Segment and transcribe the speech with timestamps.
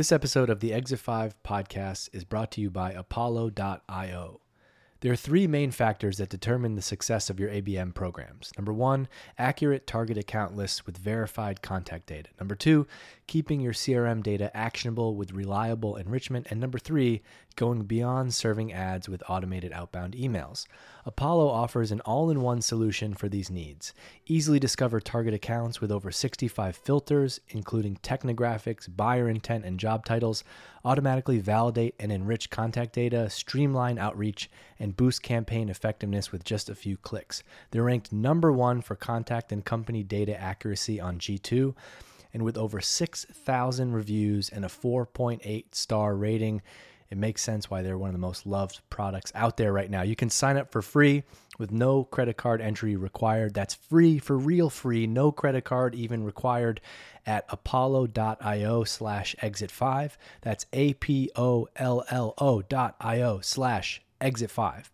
[0.00, 4.40] This episode of the Exit 5 podcast is brought to you by Apollo.io.
[5.00, 8.50] There are three main factors that determine the success of your ABM programs.
[8.56, 12.30] Number one, accurate target account lists with verified contact data.
[12.38, 12.86] Number two,
[13.26, 16.46] keeping your CRM data actionable with reliable enrichment.
[16.48, 17.20] And number three,
[17.56, 20.66] going beyond serving ads with automated outbound emails.
[21.10, 23.92] Apollo offers an all in one solution for these needs.
[24.26, 30.44] Easily discover target accounts with over 65 filters, including technographics, buyer intent, and job titles,
[30.84, 36.76] automatically validate and enrich contact data, streamline outreach, and boost campaign effectiveness with just a
[36.76, 37.42] few clicks.
[37.72, 41.74] They're ranked number one for contact and company data accuracy on G2.
[42.32, 46.62] And with over 6,000 reviews and a 4.8 star rating,
[47.10, 50.02] it makes sense why they're one of the most loved products out there right now.
[50.02, 51.24] You can sign up for free
[51.58, 53.52] with no credit card entry required.
[53.54, 56.80] That's free for real free, no credit card even required
[57.26, 60.16] at apollo.io slash exit five.
[60.42, 64.90] That's A P O L L O dot I-O slash exit five.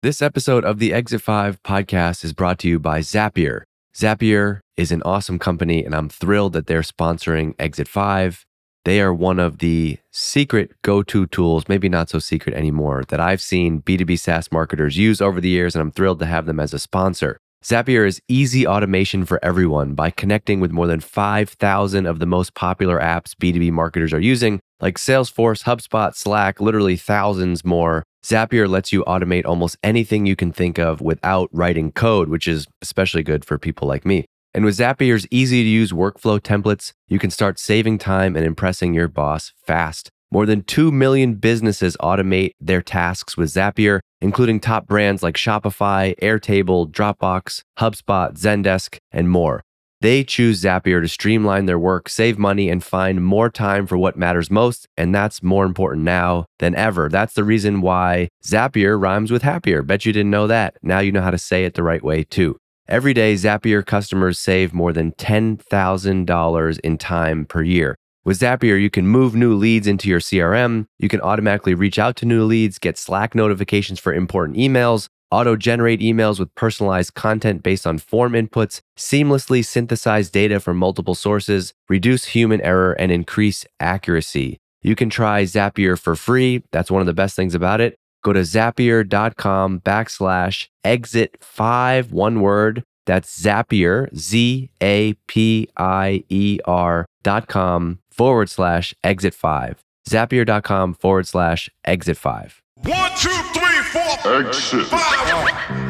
[0.00, 3.62] This episode of the Exit 5 podcast is brought to you by Zapier.
[3.92, 8.46] Zapier is an awesome company, and I'm thrilled that they're sponsoring Exit 5.
[8.88, 13.20] They are one of the secret go to tools, maybe not so secret anymore, that
[13.20, 16.58] I've seen B2B SaaS marketers use over the years, and I'm thrilled to have them
[16.58, 17.38] as a sponsor.
[17.62, 22.54] Zapier is easy automation for everyone by connecting with more than 5,000 of the most
[22.54, 28.04] popular apps B2B marketers are using, like Salesforce, HubSpot, Slack, literally thousands more.
[28.24, 32.66] Zapier lets you automate almost anything you can think of without writing code, which is
[32.80, 34.24] especially good for people like me.
[34.54, 38.94] And with Zapier's easy to use workflow templates, you can start saving time and impressing
[38.94, 40.10] your boss fast.
[40.30, 46.18] More than 2 million businesses automate their tasks with Zapier, including top brands like Shopify,
[46.20, 49.62] Airtable, Dropbox, HubSpot, Zendesk, and more.
[50.00, 54.16] They choose Zapier to streamline their work, save money, and find more time for what
[54.16, 54.86] matters most.
[54.96, 57.08] And that's more important now than ever.
[57.08, 59.82] That's the reason why Zapier rhymes with happier.
[59.82, 60.76] Bet you didn't know that.
[60.82, 62.58] Now you know how to say it the right way, too.
[62.88, 67.94] Every day, Zapier customers save more than $10,000 in time per year.
[68.24, 70.86] With Zapier, you can move new leads into your CRM.
[70.98, 75.54] You can automatically reach out to new leads, get Slack notifications for important emails, auto
[75.54, 81.74] generate emails with personalized content based on form inputs, seamlessly synthesize data from multiple sources,
[81.90, 84.56] reduce human error, and increase accuracy.
[84.80, 86.62] You can try Zapier for free.
[86.72, 87.96] That's one of the best things about it.
[88.22, 92.82] Go to zapier.com backslash exit five, one word.
[93.06, 99.82] That's Zapier, Z A P I E R dot com forward slash exit five.
[100.08, 102.60] Zapier.com forward slash exit five.
[102.84, 104.40] One, two, three, four.
[104.46, 104.86] Exit.
[104.86, 105.88] Five.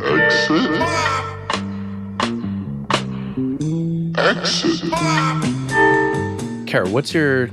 [0.00, 0.70] Exit.
[4.16, 5.53] Exit.
[6.74, 7.46] Kara, what's your,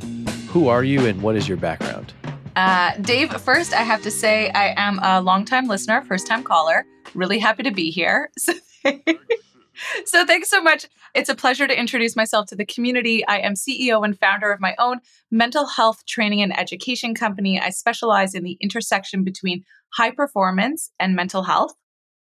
[0.49, 2.11] who are you and what is your background?
[2.55, 6.87] Uh, Dave, first, I have to say I am a longtime listener, first time caller.
[7.13, 8.31] Really happy to be here.
[8.83, 8.93] So,
[10.05, 10.87] so thanks so much.
[11.13, 13.23] It's a pleasure to introduce myself to the community.
[13.27, 17.59] I am CEO and founder of my own mental health training and education company.
[17.59, 21.75] I specialize in the intersection between high performance and mental health.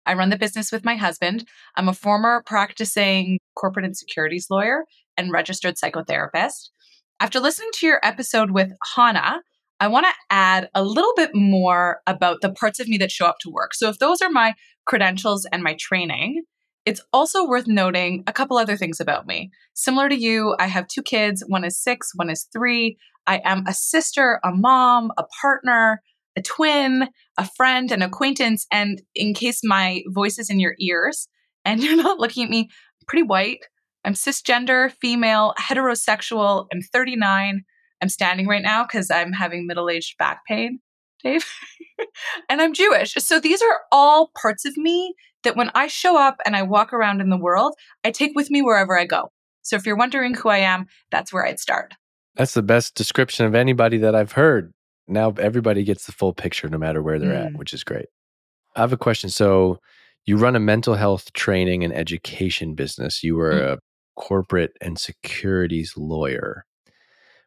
[0.07, 1.47] I run the business with my husband.
[1.77, 4.85] I'm a former practicing corporate and securities lawyer
[5.17, 6.71] and registered psychotherapist.
[7.19, 9.41] After listening to your episode with Hannah,
[9.81, 13.25] I want to add a little bit more about the parts of me that show
[13.25, 13.73] up to work.
[13.73, 14.55] So, if those are my
[14.85, 16.43] credentials and my training,
[16.85, 19.51] it's also worth noting a couple other things about me.
[19.75, 21.43] Similar to you, I have two kids.
[21.49, 22.99] One is six, one is three.
[23.27, 26.03] I am a sister, a mom, a partner,
[26.37, 28.67] a twin, a friend, an acquaintance.
[28.71, 31.29] And in case my voice is in your ears
[31.65, 32.69] and you're not looking at me,
[33.09, 33.61] pretty white.
[34.07, 36.67] I'm cisgender, female, heterosexual.
[36.73, 37.65] I'm 39.
[38.01, 40.79] I'm standing right now because I'm having middle aged back pain,
[41.25, 41.45] Dave.
[42.49, 43.15] and I'm Jewish.
[43.15, 46.93] So these are all parts of me that when I show up and I walk
[46.93, 47.75] around in the world,
[48.05, 49.31] I take with me wherever I go.
[49.63, 51.95] So if you're wondering who I am, that's where I'd start.
[52.37, 54.73] That's the best description of anybody that I've heard.
[55.09, 57.57] Now everybody gets the full picture no matter where they're at, Mm.
[57.59, 58.07] which is great.
[58.77, 59.31] I have a question.
[59.31, 59.79] So
[60.27, 63.23] you run a mental health training and education business.
[63.25, 63.73] You were Mm.
[63.73, 63.79] a
[64.17, 66.65] corporate and securities lawyer.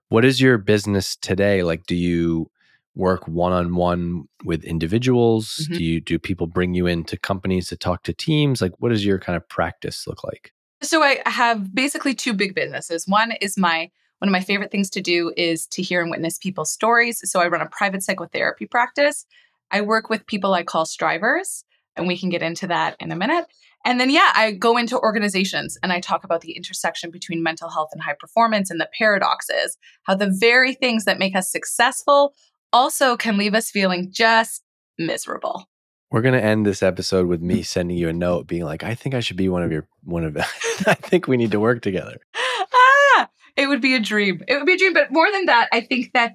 [0.10, 1.64] What is your business today?
[1.64, 2.50] Like, do you
[2.96, 5.68] work one on one with individuals?
[5.70, 5.78] Mhm.
[5.78, 8.62] Do you do people bring you into companies to talk to teams?
[8.62, 10.52] Like, what does your kind of practice look like?
[10.82, 13.08] So I have basically two big businesses.
[13.08, 13.90] One is my
[14.20, 17.22] one of my favorite things to do is to hear and witness people's stories.
[17.30, 19.26] So I run a private psychotherapy practice.
[19.72, 21.64] I work with people I call strivers.
[21.96, 23.46] and we can get into that in a minute.
[23.86, 27.70] And then, yeah, I go into organizations and I talk about the intersection between mental
[27.70, 32.34] health and high performance and the paradoxes, how the very things that make us successful
[32.74, 34.64] also can leave us feeling just
[34.98, 35.70] miserable.
[36.12, 39.14] We're gonna end this episode with me sending you a note, being like, "I think
[39.14, 40.38] I should be one of your one of.
[40.88, 44.44] I think we need to work together." Ah, it would be a dream.
[44.48, 44.94] It would be a dream.
[44.94, 46.34] But more than that, I think that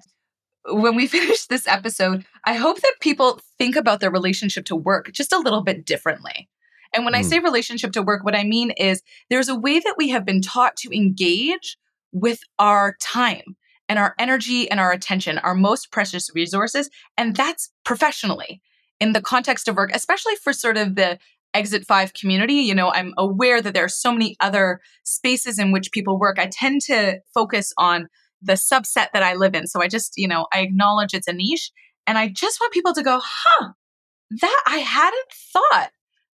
[0.67, 5.11] when we finish this episode, I hope that people think about their relationship to work
[5.13, 6.49] just a little bit differently.
[6.95, 7.19] And when mm.
[7.19, 10.25] I say relationship to work, what I mean is there's a way that we have
[10.25, 11.77] been taught to engage
[12.13, 13.57] with our time
[13.89, 16.89] and our energy and our attention, our most precious resources.
[17.19, 18.63] And that's professionally
[19.01, 21.19] in the context of work, especially for sort of the
[21.53, 22.55] exit five community.
[22.55, 26.39] You know, I'm aware that there are so many other spaces in which people work.
[26.39, 28.09] I tend to focus on
[28.41, 29.67] the subset that I live in.
[29.67, 31.71] So I just, you know, I acknowledge it's a niche
[32.07, 33.69] and I just want people to go, huh,
[34.31, 35.91] that I hadn't thought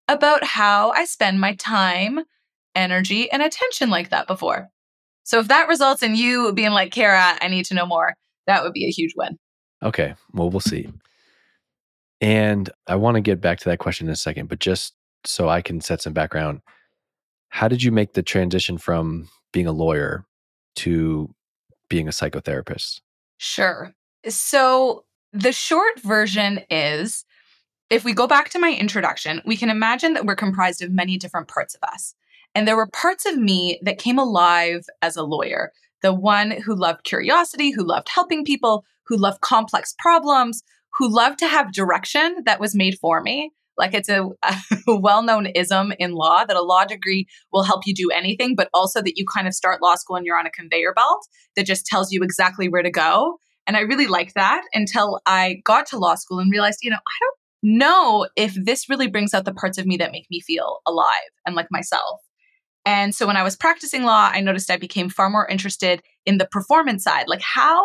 [0.09, 2.21] about how I spend my time,
[2.75, 4.69] energy, and attention like that before.
[5.23, 8.15] So if that results in you being like, Kara, I need to know more,
[8.47, 9.37] that would be a huge win.
[9.83, 10.15] Okay.
[10.33, 10.89] Well, we'll see.
[12.19, 14.93] And I want to get back to that question in a second, but just
[15.25, 16.61] so I can set some background,
[17.49, 20.25] how did you make the transition from being a lawyer
[20.77, 21.33] to
[21.89, 23.01] being a psychotherapist?
[23.37, 23.93] Sure.
[24.27, 27.23] So the short version is
[27.89, 31.17] if we go back to my introduction, we can imagine that we're comprised of many
[31.17, 32.13] different parts of us.
[32.55, 35.71] And there were parts of me that came alive as a lawyer
[36.01, 40.63] the one who loved curiosity, who loved helping people, who loved complex problems,
[40.97, 43.51] who loved to have direction that was made for me.
[43.77, 44.29] Like it's a,
[44.87, 48.55] a well known ism in law that a law degree will help you do anything,
[48.55, 51.27] but also that you kind of start law school and you're on a conveyor belt
[51.55, 53.39] that just tells you exactly where to go.
[53.67, 56.95] And I really liked that until I got to law school and realized, you know,
[56.95, 60.39] I don't know if this really brings out the parts of me that make me
[60.39, 62.21] feel alive and like myself.
[62.85, 66.37] And so when I was practicing law, I noticed I became far more interested in
[66.37, 67.27] the performance side.
[67.27, 67.83] Like, how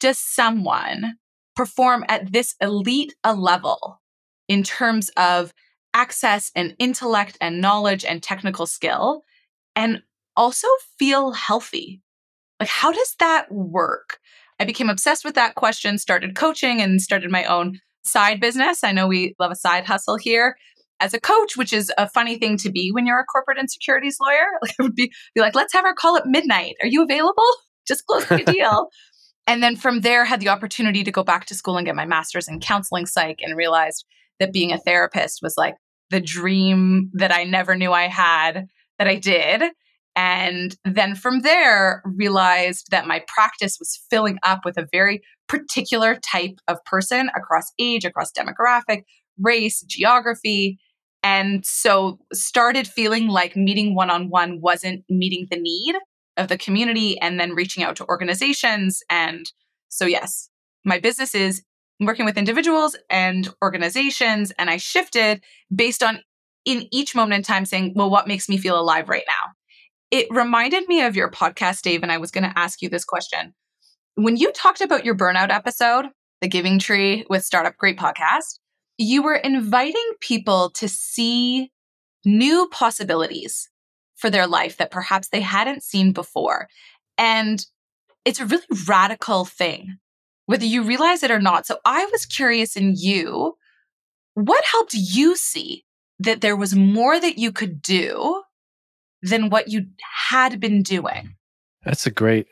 [0.00, 1.16] does someone
[1.56, 4.00] perform at this elite a level
[4.46, 5.52] in terms of
[5.92, 9.22] access and intellect and knowledge and technical skill
[9.74, 10.02] and
[10.36, 10.68] also
[10.98, 12.00] feel healthy?
[12.60, 14.18] Like, how does that work?
[14.60, 18.82] I became obsessed with that question, started coaching, and started my own side business.
[18.82, 20.56] I know we love a side hustle here
[21.00, 23.70] as a coach, which is a funny thing to be when you're a corporate and
[23.70, 24.46] securities lawyer.
[24.62, 26.74] Like it would be, be like, let's have our call at midnight.
[26.82, 27.44] Are you available?
[27.86, 28.88] Just close the deal.
[29.46, 32.04] and then from there, had the opportunity to go back to school and get my
[32.04, 34.04] master's in counseling psych and realized
[34.40, 35.74] that being a therapist was like
[36.10, 38.66] the dream that I never knew I had
[38.98, 39.62] that I did.
[40.16, 46.16] And then from there, realized that my practice was filling up with a very particular
[46.16, 49.04] type of person across age, across demographic,
[49.40, 50.78] race, geography.
[51.22, 55.94] And so started feeling like meeting one on one wasn't meeting the need
[56.36, 59.02] of the community and then reaching out to organizations.
[59.10, 59.50] And
[59.88, 60.48] so, yes,
[60.84, 61.62] my business is
[62.00, 64.52] working with individuals and organizations.
[64.58, 65.42] And I shifted
[65.74, 66.20] based on
[66.64, 69.52] in each moment in time saying, well, what makes me feel alive right now?
[70.10, 73.04] It reminded me of your podcast, Dave, and I was going to ask you this
[73.04, 73.54] question.
[74.14, 76.06] When you talked about your burnout episode,
[76.40, 78.58] The Giving Tree with Startup Great Podcast,
[78.96, 81.70] you were inviting people to see
[82.24, 83.68] new possibilities
[84.16, 86.68] for their life that perhaps they hadn't seen before.
[87.16, 87.64] And
[88.24, 89.98] it's a really radical thing,
[90.46, 91.66] whether you realize it or not.
[91.66, 93.56] So I was curious in you,
[94.34, 95.84] what helped you see
[96.18, 98.42] that there was more that you could do
[99.22, 99.86] than what you
[100.28, 101.34] had been doing?
[101.84, 102.48] That's a great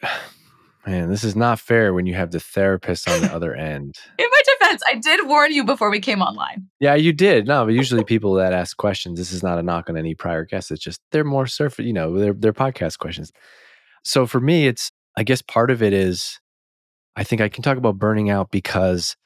[0.87, 3.97] Man, this is not fair when you have the therapist on the other end.
[4.19, 6.69] In my defense, I did warn you before we came online.
[6.79, 7.49] Yeah, you did.
[7.49, 10.45] No, but usually people that ask questions, this is not a knock on any prior
[10.45, 10.71] guests.
[10.71, 13.33] It's just they're more surface, you know, they're, they're podcast questions.
[14.05, 16.39] So for me, it's, I guess part of it is,
[17.17, 19.17] I think I can talk about burning out because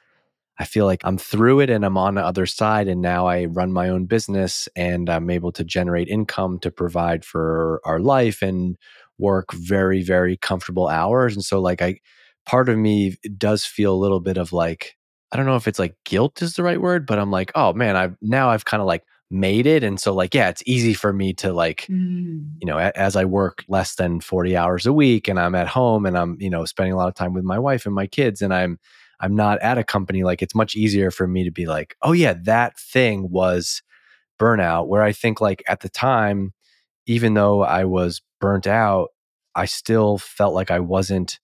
[0.61, 2.87] I feel like I'm through it and I'm on the other side.
[2.87, 7.25] And now I run my own business and I'm able to generate income to provide
[7.25, 8.77] for our life and
[9.21, 12.01] work very very comfortable hours and so like i
[12.47, 14.97] part of me does feel a little bit of like
[15.31, 17.73] i don't know if it's like guilt is the right word but i'm like oh
[17.73, 20.93] man i've now i've kind of like made it and so like yeah it's easy
[20.93, 22.45] for me to like mm.
[22.59, 25.69] you know a, as i work less than 40 hours a week and i'm at
[25.69, 28.09] home and i'm you know spending a lot of time with my wife and my
[28.09, 28.79] kids and i'm
[29.21, 32.13] i'm not at a company like it's much easier for me to be like oh
[32.13, 33.83] yeah that thing was
[34.39, 36.53] burnout where i think like at the time
[37.07, 39.11] even though i was burnt out,
[39.55, 41.39] I still felt like I wasn't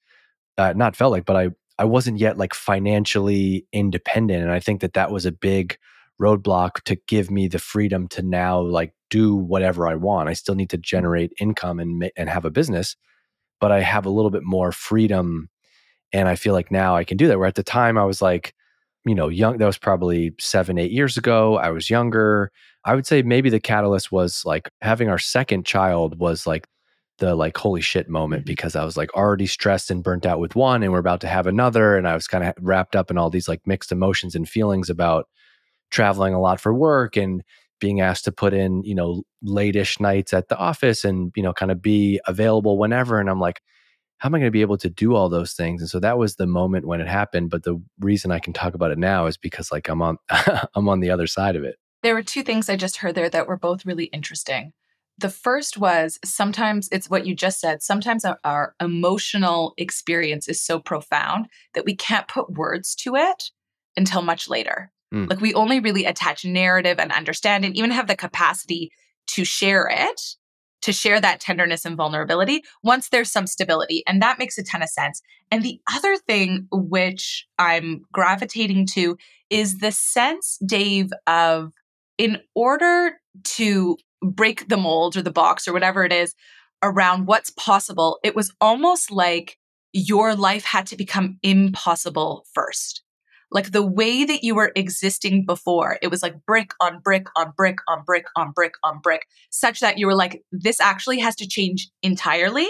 [0.59, 4.80] uh, not felt like, but I I wasn't yet like financially independent, and I think
[4.80, 5.76] that that was a big
[6.21, 10.30] roadblock to give me the freedom to now like do whatever I want.
[10.30, 12.97] I still need to generate income and and have a business,
[13.61, 15.50] but I have a little bit more freedom
[16.16, 17.38] and I feel like now I can do that.
[17.38, 18.54] Where at the time I was like,
[19.04, 21.58] you know, young that was probably 7 8 years ago.
[21.58, 22.50] I was younger.
[22.87, 26.66] I would say maybe the catalyst was like having our second child was like
[27.18, 28.52] the like holy shit moment Mm-hmm.
[28.52, 31.28] because I was like already stressed and burnt out with one and we're about to
[31.28, 34.35] have another and I was kind of wrapped up in all these like mixed emotions
[34.35, 35.28] and feelings about
[35.90, 37.42] traveling a lot for work and
[37.78, 41.52] being asked to put in, you know, late-ish nights at the office and, you know,
[41.52, 43.61] kind of be available whenever and I'm like
[44.18, 45.82] how am I going to be able to do all those things?
[45.82, 48.75] And so that was the moment when it happened, but the reason I can talk
[48.75, 50.18] about it now is because like I'm on
[50.75, 51.76] I'm on the other side of it.
[52.02, 54.73] There were two things I just heard there that were both really interesting.
[55.18, 57.82] The first was sometimes it's what you just said.
[57.82, 63.44] Sometimes our, our emotional experience is so profound that we can't put words to it
[63.96, 64.92] until much later.
[65.12, 65.28] Mm.
[65.30, 68.90] Like we only really attach narrative and understand and even have the capacity
[69.28, 70.20] to share it,
[70.83, 74.02] to share that tenderness and vulnerability once there's some stability.
[74.06, 75.23] And that makes a ton of sense.
[75.50, 79.16] And the other thing which I'm gravitating to
[79.50, 81.73] is the sense, Dave, of
[82.18, 86.35] in order to break the mold or the box or whatever it is
[86.83, 89.59] around what's possible, it was almost like
[89.92, 93.02] your life had to become impossible first.
[93.50, 97.53] Like the way that you were existing before, it was like brick on brick on
[97.57, 101.37] brick on brick on brick on brick, such that you were like, this actually has
[101.37, 102.69] to change entirely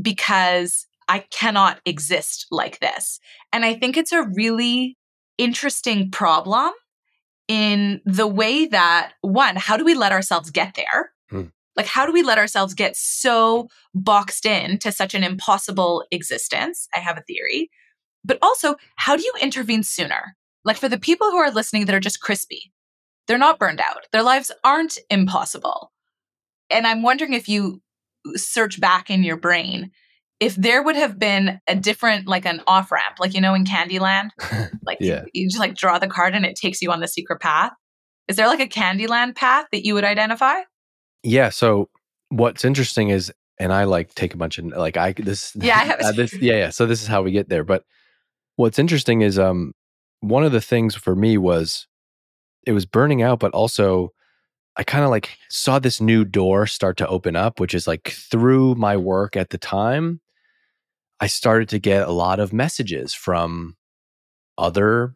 [0.00, 3.18] because I cannot exist like this.
[3.52, 4.96] And I think it's a really
[5.38, 6.72] interesting problem
[7.48, 11.12] in the way that one, how do we let ourselves get there?
[11.30, 11.48] Hmm.
[11.76, 16.88] Like, how do we let ourselves get so boxed in to such an impossible existence?
[16.94, 17.70] I have a theory.
[18.24, 20.36] But also, how do you intervene sooner?
[20.64, 22.72] Like, for the people who are listening that are just crispy,
[23.26, 25.92] they're not burned out, their lives aren't impossible.
[26.70, 27.82] And I'm wondering if you
[28.36, 29.90] search back in your brain,
[30.40, 33.64] if there would have been a different, like an off ramp, like, you know, in
[33.64, 34.30] Candyland,
[34.86, 35.24] like Yeah.
[35.32, 37.72] you, you just like draw the card and it takes you on the secret path.
[38.28, 40.54] Is there like a Candyland path that you would identify?
[41.22, 41.50] Yeah.
[41.50, 41.90] So
[42.30, 45.52] what's interesting is, and I like take a bunch of like I this.
[45.54, 46.32] Yeah, I have- uh, this.
[46.40, 46.70] Yeah, yeah.
[46.70, 47.62] So this is how we get there.
[47.64, 47.84] But
[48.56, 49.72] what's interesting is, um,
[50.20, 51.86] one of the things for me was
[52.66, 54.10] it was burning out, but also
[54.76, 58.08] I kind of like saw this new door start to open up, which is like
[58.08, 60.20] through my work at the time,
[61.20, 63.76] I started to get a lot of messages from
[64.58, 65.14] other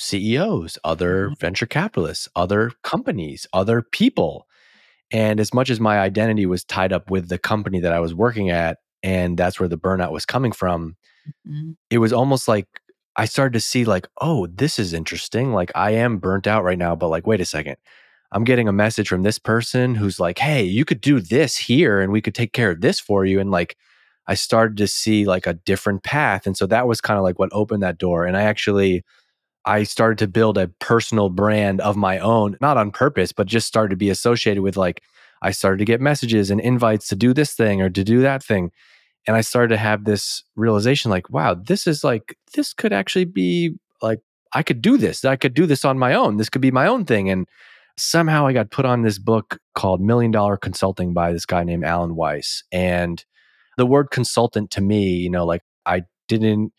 [0.00, 4.46] CEOs, other venture capitalists, other companies, other people.
[5.12, 8.14] And as much as my identity was tied up with the company that I was
[8.14, 10.96] working at, and that's where the burnout was coming from,
[11.46, 11.72] Mm-hmm.
[11.90, 12.66] it was almost like
[13.16, 15.52] I started to see, like, oh, this is interesting.
[15.52, 17.76] Like, I am burnt out right now, but like, wait a second.
[18.30, 22.00] I'm getting a message from this person who's like, hey, you could do this here
[22.00, 23.40] and we could take care of this for you.
[23.40, 23.76] And like,
[24.28, 26.46] I started to see like a different path.
[26.46, 28.24] And so that was kind of like what opened that door.
[28.26, 29.02] And I actually,
[29.64, 33.66] I started to build a personal brand of my own, not on purpose, but just
[33.66, 35.02] started to be associated with like,
[35.42, 38.42] I started to get messages and invites to do this thing or to do that
[38.42, 38.70] thing.
[39.28, 43.26] And I started to have this realization like, wow, this is like, this could actually
[43.26, 44.20] be like,
[44.54, 45.22] I could do this.
[45.22, 46.38] I could do this on my own.
[46.38, 47.28] This could be my own thing.
[47.28, 47.46] And
[47.98, 51.84] somehow I got put on this book called Million Dollar Consulting by this guy named
[51.84, 52.64] Alan Weiss.
[52.72, 53.22] And
[53.76, 56.72] the word consultant to me, you know, like I didn't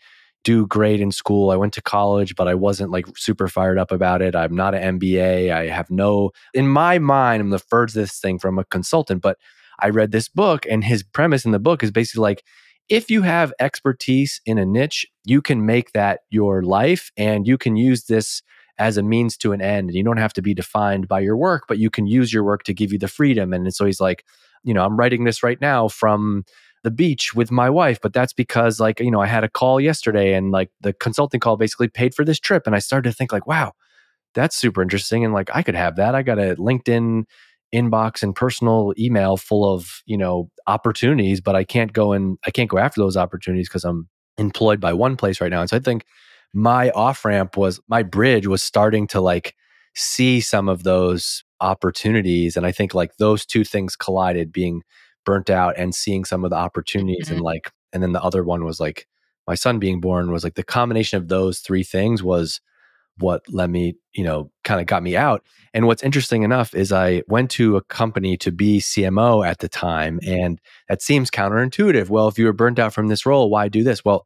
[0.44, 1.51] do great in school.
[1.51, 4.36] I went to college, but I wasn't like super fired up about it.
[4.36, 5.51] I'm not an MBA.
[5.51, 9.22] I have no, in my mind, I'm the furthest thing from a consultant.
[9.22, 9.38] But
[9.81, 12.43] I read this book, and his premise in the book is basically like,
[12.89, 17.57] if you have expertise in a niche, you can make that your life and you
[17.57, 18.41] can use this
[18.79, 19.93] as a means to an end.
[19.93, 22.63] You don't have to be defined by your work, but you can use your work
[22.63, 23.53] to give you the freedom.
[23.53, 24.25] And so he's like,
[24.63, 26.45] you know, I'm writing this right now from
[26.83, 29.79] the beach with my wife, but that's because like, you know, I had a call
[29.79, 32.63] yesterday and like the consulting call basically paid for this trip.
[32.65, 33.74] And I started to think like, wow,
[34.33, 35.25] that's super interesting.
[35.25, 36.15] And like, I could have that.
[36.15, 37.25] I got a LinkedIn
[37.73, 42.51] inbox and personal email full of, you know, opportunities, but I can't go and I
[42.51, 44.07] can't go after those opportunities because I'm
[44.38, 45.61] employed by one place right now.
[45.61, 46.05] And so I think
[46.53, 49.55] my off ramp was my bridge was starting to like
[49.95, 52.57] see some of those opportunities.
[52.57, 54.81] And I think like those two things collided being
[55.25, 57.29] burnt out and seeing some of the opportunities.
[57.29, 57.45] And mm-hmm.
[57.45, 59.07] like, and then the other one was like
[59.47, 62.61] my son being born was like the combination of those three things was
[63.19, 65.43] what let me, you know, kind of got me out.
[65.73, 69.69] And what's interesting enough is I went to a company to be CMO at the
[69.69, 70.19] time.
[70.25, 72.09] And that seems counterintuitive.
[72.09, 74.03] Well, if you were burnt out from this role, why do this?
[74.03, 74.25] Well,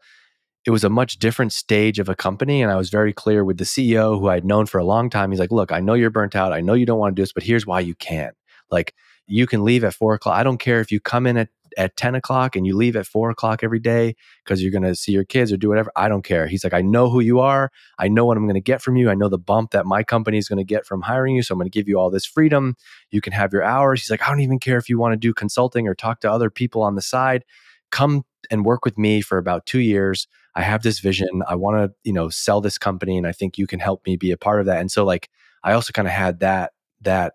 [0.65, 2.61] it was a much different stage of a company.
[2.61, 5.31] And I was very clear with the CEO who I'd known for a long time.
[5.31, 6.53] He's like, look, I know you're burnt out.
[6.53, 8.31] I know you don't want to do this, but here's why you can.
[8.71, 8.93] Like,
[9.27, 10.37] you can leave at four o'clock.
[10.37, 13.05] I don't care if you come in at, at 10 o'clock and you leave at
[13.05, 15.91] four o'clock every day because you're going to see your kids or do whatever.
[15.95, 16.47] I don't care.
[16.47, 17.71] He's like, I know who you are.
[17.99, 19.09] I know what I'm going to get from you.
[19.09, 21.43] I know the bump that my company is going to get from hiring you.
[21.43, 22.75] So I'm going to give you all this freedom.
[23.11, 24.01] You can have your hours.
[24.01, 26.31] He's like, I don't even care if you want to do consulting or talk to
[26.31, 27.45] other people on the side.
[27.91, 30.27] Come and work with me for about two years.
[30.55, 31.41] I have this vision.
[31.47, 34.17] I want to, you know, sell this company and I think you can help me
[34.17, 34.79] be a part of that.
[34.79, 35.29] And so like
[35.63, 37.33] I also kind of had that that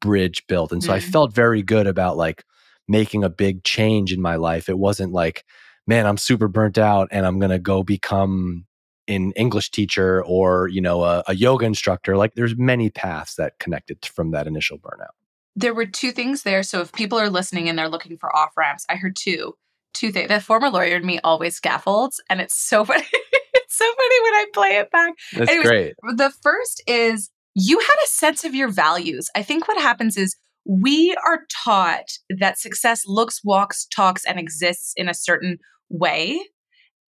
[0.00, 0.72] bridge built.
[0.72, 0.94] And so mm.
[0.94, 2.44] I felt very good about like
[2.88, 4.68] making a big change in my life.
[4.68, 5.44] It wasn't like,
[5.86, 8.66] man, I'm super burnt out and I'm going to go become
[9.08, 12.16] an English teacher or, you know, a, a yoga instructor.
[12.16, 15.14] Like there's many paths that connected from that initial burnout.
[15.54, 16.62] There were two things there.
[16.62, 19.54] So if people are listening and they're looking for off ramps, I heard two.
[19.94, 20.28] Two things.
[20.28, 23.06] The former lawyer in me always scaffolds, and it's so funny.
[23.54, 25.14] it's so funny when I play it back.
[25.32, 25.94] That's Anyways, great.
[26.16, 29.30] The first is you had a sense of your values.
[29.34, 34.92] I think what happens is we are taught that success looks, walks, talks, and exists
[34.96, 35.58] in a certain
[35.88, 36.40] way.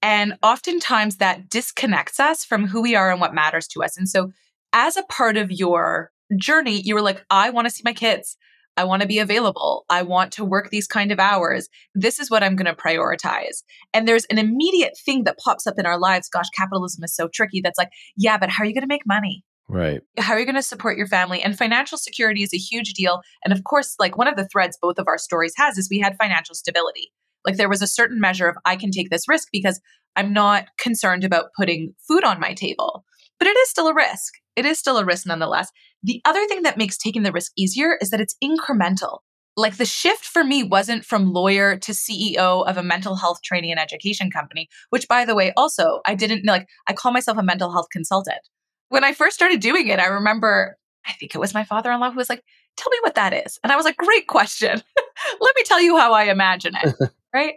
[0.01, 3.97] And oftentimes that disconnects us from who we are and what matters to us.
[3.97, 4.33] And so,
[4.73, 8.37] as a part of your journey, you were like, I want to see my kids.
[8.77, 9.85] I want to be available.
[9.91, 11.69] I want to work these kind of hours.
[11.97, 13.65] This is what I'm going to prioritize.
[13.93, 16.29] And there's an immediate thing that pops up in our lives.
[16.29, 17.61] Gosh, capitalism is so tricky.
[17.61, 19.43] That's like, yeah, but how are you going to make money?
[19.69, 20.01] Right.
[20.19, 21.43] How are you going to support your family?
[21.43, 23.21] And financial security is a huge deal.
[23.45, 25.99] And of course, like one of the threads both of our stories has is we
[25.99, 27.13] had financial stability.
[27.45, 29.81] Like there was a certain measure of I can take this risk because
[30.17, 33.05] I'm not concerned about putting food on my table.
[33.39, 34.33] But it is still a risk.
[34.57, 35.71] It is still a risk nonetheless.
[36.03, 39.19] The other thing that makes taking the risk easier is that it's incremental.
[39.57, 43.71] Like the shift for me wasn't from lawyer to CEO of a mental health training
[43.71, 47.43] and education company, which by the way, also I didn't like, I call myself a
[47.43, 48.41] mental health consultant
[48.89, 50.77] when I first started doing it, I remember,
[51.07, 52.45] I think it was my father in law who was like,
[52.77, 53.59] Tell me what that is.
[53.65, 54.71] And I was like, Great question.
[55.41, 56.95] Let me tell you how I imagine it.
[57.35, 57.55] right.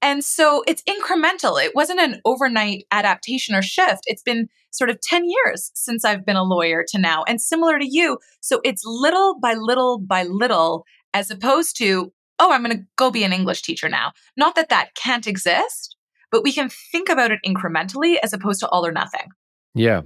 [0.00, 1.62] And so it's incremental.
[1.62, 4.00] It wasn't an overnight adaptation or shift.
[4.06, 7.22] It's been sort of 10 years since I've been a lawyer to now.
[7.28, 8.18] And similar to you.
[8.40, 13.12] So it's little by little by little, as opposed to, oh, I'm going to go
[13.12, 14.12] be an English teacher now.
[14.36, 15.96] Not that that can't exist,
[16.32, 19.28] but we can think about it incrementally as opposed to all or nothing.
[19.74, 20.02] Yeah.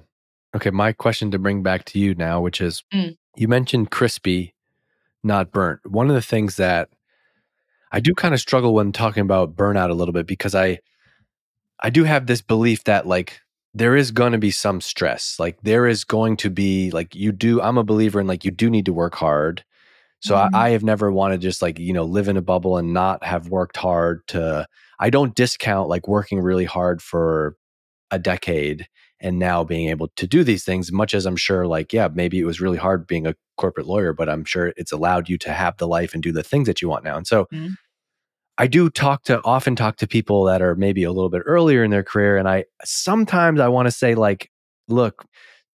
[0.54, 3.16] Okay, my question to bring back to you now, which is mm.
[3.36, 4.54] you mentioned crispy,
[5.22, 5.80] not burnt.
[5.84, 6.88] One of the things that
[7.92, 10.78] I do kind of struggle when talking about burnout a little bit because I
[11.80, 13.40] I do have this belief that like
[13.74, 15.36] there is going to be some stress.
[15.38, 18.50] Like there is going to be like you do I'm a believer in like you
[18.50, 19.64] do need to work hard.
[20.20, 20.54] So mm-hmm.
[20.54, 23.22] I, I have never wanted just like, you know, live in a bubble and not
[23.22, 24.66] have worked hard to
[24.98, 27.56] I don't discount like working really hard for
[28.10, 28.88] a decade
[29.20, 32.38] and now being able to do these things much as i'm sure like yeah maybe
[32.38, 35.52] it was really hard being a corporate lawyer but i'm sure it's allowed you to
[35.52, 37.16] have the life and do the things that you want now.
[37.16, 37.74] And so mm-hmm.
[38.58, 41.82] i do talk to often talk to people that are maybe a little bit earlier
[41.82, 44.50] in their career and i sometimes i want to say like
[44.88, 45.24] look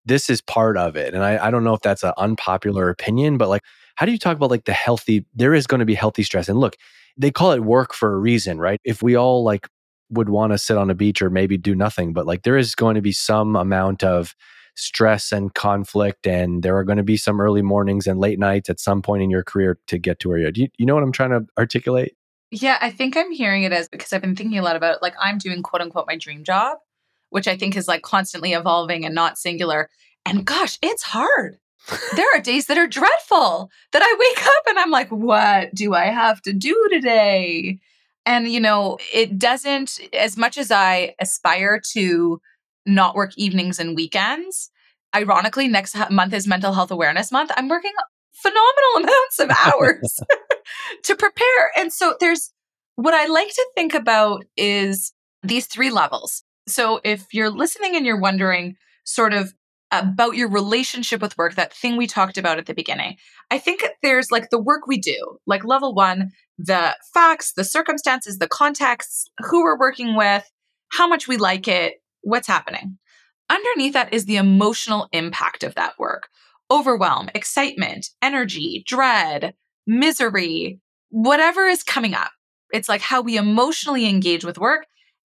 [0.06, 1.14] this is part of it.
[1.14, 3.64] And I, I don't know if that's an unpopular opinion but like
[3.96, 6.50] how do you talk about like the healthy there is going to be healthy stress?
[6.50, 6.76] And look
[7.18, 8.80] they call it work for a reason right?
[8.84, 9.68] If we all like
[10.12, 12.76] would want to sit on a beach or maybe do nothing, but like there is
[12.76, 14.36] going to be some amount of
[14.76, 18.70] stress and conflict, and there are going to be some early mornings and late nights
[18.70, 20.52] at some point in your career to get to where you're.
[20.52, 22.16] Do you, you know what I'm trying to articulate?
[22.52, 25.02] Yeah, I think I'm hearing it as because I've been thinking a lot about.
[25.02, 26.78] Like I'm doing quote unquote my dream job,
[27.30, 29.90] which I think is like constantly evolving and not singular.
[30.26, 31.58] And gosh, it's hard.
[32.16, 35.94] there are days that are dreadful that I wake up and I'm like, what do
[35.94, 37.80] I have to do today?
[38.26, 42.40] And, you know, it doesn't, as much as I aspire to
[42.86, 44.70] not work evenings and weekends,
[45.16, 47.52] ironically, next month is Mental Health Awareness Month.
[47.56, 47.94] I'm working
[48.34, 50.20] phenomenal amounts of hours
[51.04, 51.72] to prepare.
[51.78, 52.52] And so there's
[52.96, 56.44] what I like to think about is these three levels.
[56.68, 59.54] So if you're listening and you're wondering, sort of,
[59.92, 63.18] about your relationship with work, that thing we talked about at the beginning.
[63.52, 66.32] I think there's like the work we do, like level one,
[66.66, 70.50] the facts, the circumstances, the contexts, who we're working with,
[70.92, 72.98] how much we like it, what's happening.
[73.50, 76.30] Underneath that is the emotional impact of that work
[76.72, 79.54] overwhelm, excitement, energy, dread,
[79.86, 82.32] misery, whatever is coming up.
[82.72, 84.86] It's like how we emotionally engage with work.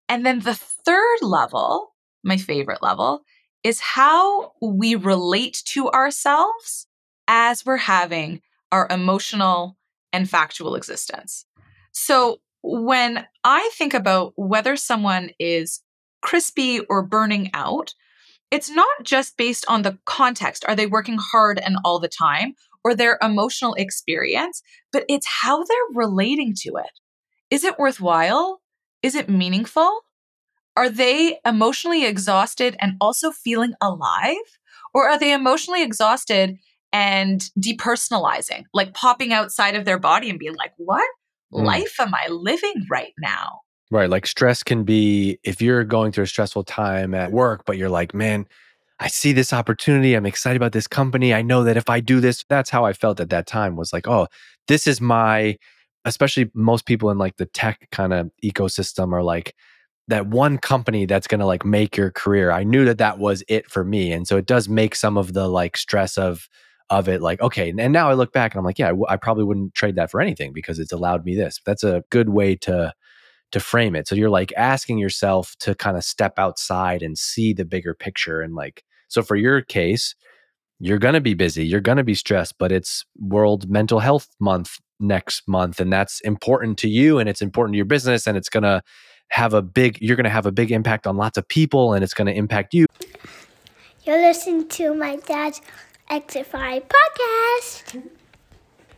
[0.09, 3.23] And then the third level, my favorite level,
[3.65, 6.87] is how we relate to ourselves
[7.27, 8.41] as we're having
[8.71, 9.77] our emotional
[10.13, 11.47] and factual existence.
[11.93, 15.81] So when I think about whether someone is
[16.21, 17.95] crispy or burning out,
[18.51, 20.65] it's not just based on the context.
[20.69, 25.65] Are they working hard and all the time or their emotional experience, but it's how
[25.65, 26.91] they're relating to it.
[27.51, 28.61] Is it worthwhile?
[29.03, 30.01] Is it meaningful?
[30.77, 34.37] Are they emotionally exhausted and also feeling alive?
[34.95, 36.57] Or are they emotionally exhausted
[36.93, 41.09] and depersonalizing, like popping outside of their body and being like, what
[41.53, 41.65] mm.
[41.65, 43.61] life am I living right now?
[43.91, 44.11] Right.
[44.11, 47.91] Like stress can be if you're going through a stressful time at work, but you're
[47.91, 48.47] like, man,
[49.01, 50.15] I see this opportunity.
[50.15, 51.35] I'm excited about this company.
[51.35, 53.93] I know that if I do this, that's how I felt at that time was
[53.93, 54.29] like, oh,
[54.69, 55.59] this is my,
[56.05, 59.55] especially most people in like the tech kind of ecosystem are like,
[60.09, 62.51] that one company that's going to like make your career.
[62.51, 64.13] I knew that that was it for me.
[64.13, 66.49] And so it does make some of the like stress of,
[66.93, 69.07] of it like okay and now i look back and i'm like yeah I, w-
[69.09, 71.59] I probably wouldn't trade that for anything because it's allowed me this.
[71.65, 72.93] That's a good way to
[73.53, 74.09] to frame it.
[74.09, 78.41] So you're like asking yourself to kind of step outside and see the bigger picture
[78.41, 80.15] and like so for your case
[80.79, 84.29] you're going to be busy you're going to be stressed but it's world mental health
[84.41, 88.37] month next month and that's important to you and it's important to your business and
[88.37, 88.83] it's going to
[89.29, 92.03] have a big you're going to have a big impact on lots of people and
[92.05, 92.87] it's going to impact you.
[94.05, 95.61] You're listening to my dad's
[96.13, 98.03] Exit 5 podcast.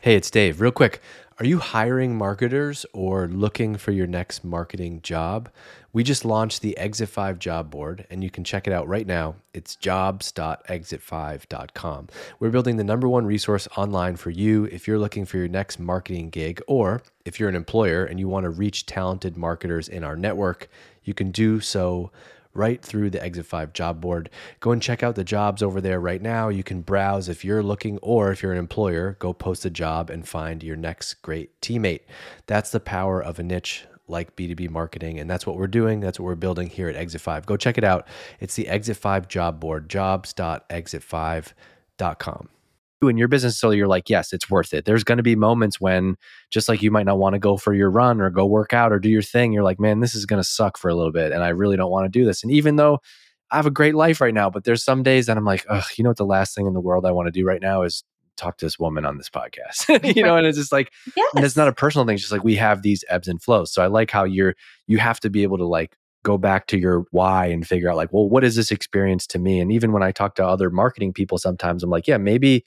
[0.00, 0.60] Hey, it's Dave.
[0.60, 1.00] Real quick,
[1.38, 5.48] are you hiring marketers or looking for your next marketing job?
[5.92, 9.06] We just launched the Exit 5 job board and you can check it out right
[9.06, 9.36] now.
[9.52, 12.08] It's jobs.exit5.com.
[12.40, 15.78] We're building the number one resource online for you if you're looking for your next
[15.78, 20.02] marketing gig or if you're an employer and you want to reach talented marketers in
[20.02, 20.68] our network,
[21.04, 22.10] you can do so
[22.54, 24.30] right through the Exit 5 job board.
[24.60, 26.48] Go and check out the jobs over there right now.
[26.48, 30.10] You can browse if you're looking or if you're an employer, go post a job
[30.10, 32.02] and find your next great teammate.
[32.46, 35.18] That's the power of a niche like B2B marketing.
[35.18, 36.00] And that's what we're doing.
[36.00, 37.46] That's what we're building here at Exit 5.
[37.46, 38.06] Go check it out.
[38.40, 42.48] It's the Exit 5 job board, jobs.exit5.com
[43.08, 44.84] in your business so you're like yes it's worth it.
[44.84, 46.16] There's going to be moments when
[46.50, 48.92] just like you might not want to go for your run or go work out
[48.92, 51.12] or do your thing you're like man this is going to suck for a little
[51.12, 52.42] bit and i really don't want to do this.
[52.42, 53.00] And even though
[53.50, 55.84] i have a great life right now but there's some days that i'm like Ugh,
[55.96, 57.82] you know what the last thing in the world i want to do right now
[57.82, 58.04] is
[58.36, 60.14] talk to this woman on this podcast.
[60.16, 61.32] You know and it's just like yes.
[61.34, 63.72] and it's not a personal thing it's just like we have these ebbs and flows
[63.72, 64.54] so i like how you're
[64.86, 67.96] you have to be able to like go back to your why and figure out
[67.96, 69.60] like well what is this experience to me?
[69.60, 72.64] And even when i talk to other marketing people sometimes i'm like yeah maybe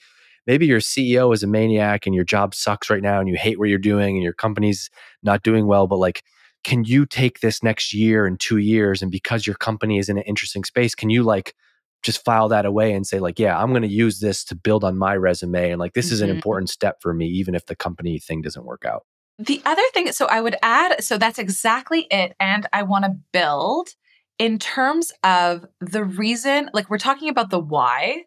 [0.48, 3.58] maybe your CEO is a maniac and your job sucks right now and you hate
[3.58, 4.90] what you're doing and your company's
[5.22, 6.24] not doing well, but like,
[6.64, 10.16] can you take this next year and two years and because your company is in
[10.16, 11.54] an interesting space, can you like
[12.02, 14.84] just file that away and say like, yeah, I'm going to use this to build
[14.84, 16.14] on my resume and like this mm-hmm.
[16.14, 16.36] is an mm-hmm.
[16.36, 19.04] important step for me, even if the company thing doesn't work out.
[19.38, 23.16] The other thing, so I would add, so that's exactly it, and I want to
[23.32, 23.90] build
[24.38, 28.24] in terms of the reason, like we're talking about the why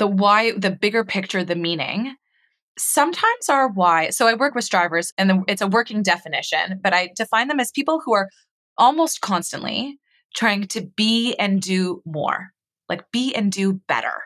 [0.00, 2.16] the why, the bigger picture, the meaning.
[2.78, 6.94] Sometimes our why, so I work with strivers, and the, it's a working definition, but
[6.94, 8.30] I define them as people who are
[8.78, 10.00] almost constantly
[10.34, 12.52] trying to be and do more,
[12.88, 14.22] like be and do better,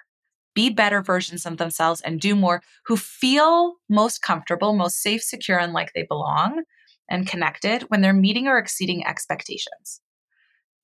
[0.55, 5.59] be better versions of themselves and do more, who feel most comfortable, most safe, secure,
[5.59, 6.63] and like they belong
[7.11, 10.01] and connected when they're meeting or exceeding expectations.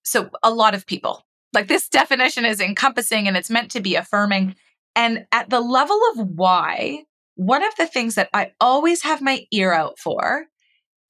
[0.03, 3.95] So, a lot of people, like this definition is encompassing and it's meant to be
[3.95, 4.57] affirming.
[5.01, 9.47] And at the level of why, one of the things that I always have my
[9.51, 10.45] ear out for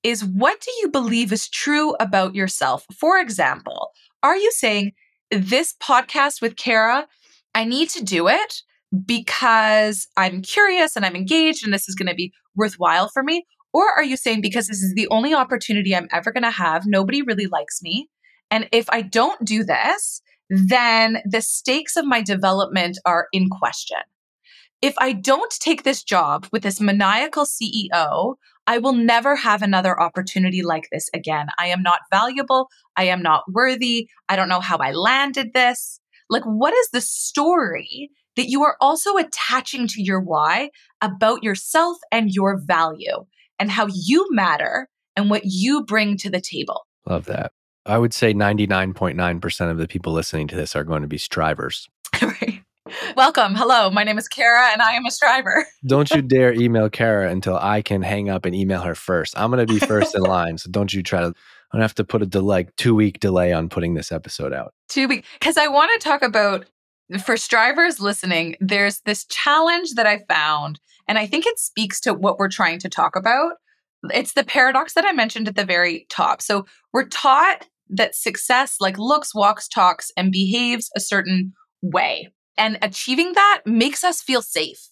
[0.04, 2.86] is what do you believe is true about yourself?
[2.96, 3.90] For example,
[4.22, 4.92] are you saying
[5.32, 7.08] this podcast with Kara,
[7.52, 8.62] I need to do it
[9.06, 13.44] because I'm curious and I'm engaged and this is going to be worthwhile for me?
[13.72, 16.84] Or are you saying because this is the only opportunity I'm ever going to have,
[16.86, 18.08] nobody really likes me?
[18.52, 23.98] And if I don't do this, then the stakes of my development are in question.
[24.82, 28.34] If I don't take this job with this maniacal CEO,
[28.66, 31.46] I will never have another opportunity like this again.
[31.58, 32.68] I am not valuable.
[32.96, 34.08] I am not worthy.
[34.28, 36.00] I don't know how I landed this.
[36.28, 41.98] Like, what is the story that you are also attaching to your why about yourself
[42.10, 43.26] and your value
[43.58, 46.86] and how you matter and what you bring to the table?
[47.06, 47.52] Love that.
[47.86, 51.88] I would say 99.9% of the people listening to this are going to be strivers.
[52.22, 52.62] right.
[53.16, 53.54] Welcome.
[53.54, 53.90] Hello.
[53.90, 55.66] My name is Kara and I am a striver.
[55.86, 59.38] don't you dare email Kara until I can hang up and email her first.
[59.38, 60.58] I'm going to be first in line.
[60.58, 61.26] So don't you try to.
[61.72, 64.74] I'm gonna have to put a delay, two week delay on putting this episode out.
[64.88, 66.66] Two week, because I want to talk about
[67.24, 68.56] for strivers listening.
[68.60, 72.80] There's this challenge that I found, and I think it speaks to what we're trying
[72.80, 73.52] to talk about.
[74.04, 76.40] It's the paradox that I mentioned at the very top.
[76.40, 82.32] So we're taught that success like looks, walks, talks, and behaves a certain way.
[82.56, 84.88] And achieving that makes us feel safe.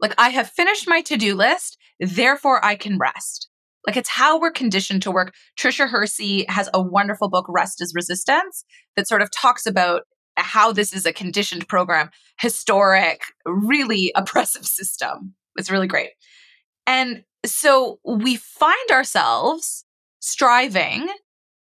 [0.00, 3.48] Like I have finished my to-do list, therefore I can rest.
[3.86, 5.34] Like it's how we're conditioned to work.
[5.58, 8.64] Tricia Hersey has a wonderful book, Rest is Resistance,
[8.96, 10.02] that sort of talks about
[10.36, 15.34] how this is a conditioned program, historic, really oppressive system.
[15.56, 16.10] It's really great.
[16.86, 19.84] And so we find ourselves
[20.20, 21.08] striving,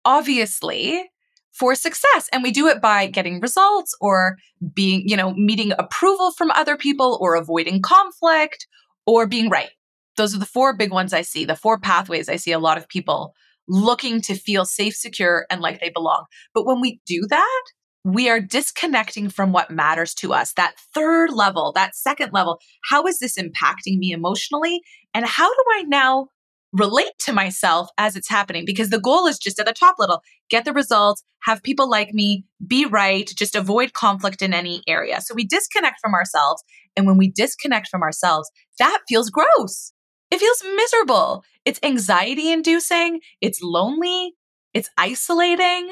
[0.05, 1.09] obviously,
[1.51, 2.29] for success.
[2.31, 4.37] And we do it by getting results or
[4.73, 8.67] being, you know, meeting approval from other people or avoiding conflict
[9.05, 9.69] or being right.
[10.15, 12.77] Those are the four big ones I see, the four pathways I see a lot
[12.77, 13.33] of people
[13.67, 16.25] looking to feel safe, secure, and like they belong.
[16.53, 17.63] But when we do that,
[18.03, 20.53] we are disconnecting from what matters to us.
[20.53, 22.59] That third level, that second level,
[22.89, 24.81] how is this impacting me emotionally?
[25.13, 26.27] And how do I now
[26.71, 28.63] relate to myself as it's happening?
[28.65, 32.13] Because the goal is just at the top level get the results, have people like
[32.13, 35.21] me, be right, just avoid conflict in any area.
[35.21, 36.63] So we disconnect from ourselves.
[36.97, 39.93] And when we disconnect from ourselves, that feels gross.
[40.31, 41.43] It feels miserable.
[41.65, 43.19] It's anxiety inducing.
[43.41, 44.33] It's lonely.
[44.73, 45.89] It's isolating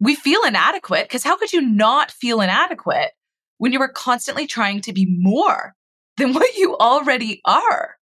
[0.00, 3.10] we feel inadequate because how could you not feel inadequate
[3.58, 5.74] when you were constantly trying to be more
[6.16, 7.96] than what you already are?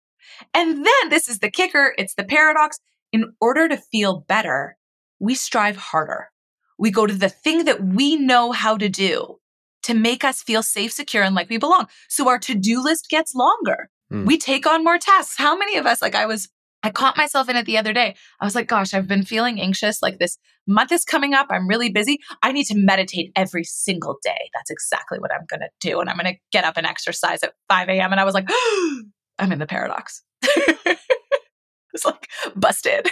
[0.52, 2.78] And then this is the kicker it's the paradox.
[3.12, 4.76] In order to feel better,
[5.20, 6.30] we strive harder.
[6.78, 9.38] We go to the thing that we know how to do
[9.85, 11.87] to make us feel safe, secure, and like we belong.
[12.09, 13.88] So our to do list gets longer.
[14.12, 14.26] Mm.
[14.26, 15.37] We take on more tasks.
[15.37, 16.48] How many of us, like I was
[16.85, 18.14] I caught myself in it the other day.
[18.40, 20.03] I was like, gosh, I've been feeling anxious.
[20.03, 21.47] Like this month is coming up.
[21.49, 22.18] I'm really busy.
[22.42, 24.51] I need to meditate every single day.
[24.53, 25.99] That's exactly what I'm going to do.
[26.01, 28.12] And I'm going to get up and exercise at 5 a.m.
[28.12, 29.03] And I was like, oh,
[29.38, 30.23] I'm in the paradox.
[30.42, 33.09] it's like busted.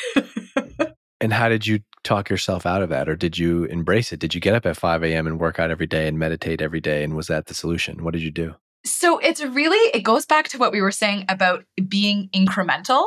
[1.20, 3.08] and how did you talk yourself out of that?
[3.08, 4.20] Or did you embrace it?
[4.20, 5.26] Did you get up at 5 a.m.
[5.26, 7.02] and work out every day and meditate every day?
[7.02, 8.04] And was that the solution?
[8.04, 8.54] What did you do?
[8.84, 13.04] So it's really, it goes back to what we were saying about being incremental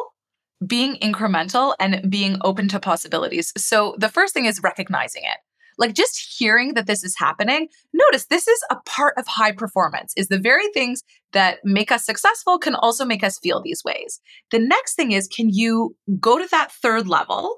[0.65, 3.51] being incremental and being open to possibilities.
[3.57, 5.37] So the first thing is recognizing it.
[5.77, 10.13] Like just hearing that this is happening, notice this is a part of high performance,
[10.15, 14.21] is the very things that make us successful can also make us feel these ways.
[14.51, 17.57] The next thing is, can you go to that third level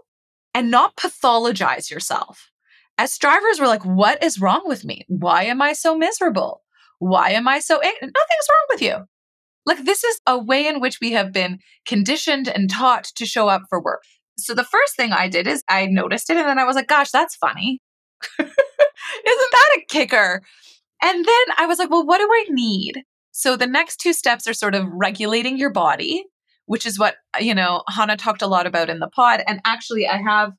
[0.55, 2.49] and not pathologize yourself?
[2.97, 5.05] As strivers, we're like, what is wrong with me?
[5.07, 6.63] Why am I so miserable?
[6.97, 7.93] Why am I so, ang-?
[8.01, 8.95] nothing's wrong with you.
[9.67, 13.49] Like, this is a way in which we have been conditioned and taught to show
[13.49, 14.01] up for work.
[14.37, 16.87] So, the first thing I did is I noticed it and then I was like,
[16.87, 17.81] gosh, that's funny.
[18.39, 18.49] Isn't
[19.27, 20.41] that a kicker?
[21.03, 23.03] And then I was like, well, what do I need?
[23.33, 26.23] So, the next two steps are sort of regulating your body,
[26.65, 29.43] which is what, you know, Hannah talked a lot about in the pod.
[29.45, 30.53] And actually, I have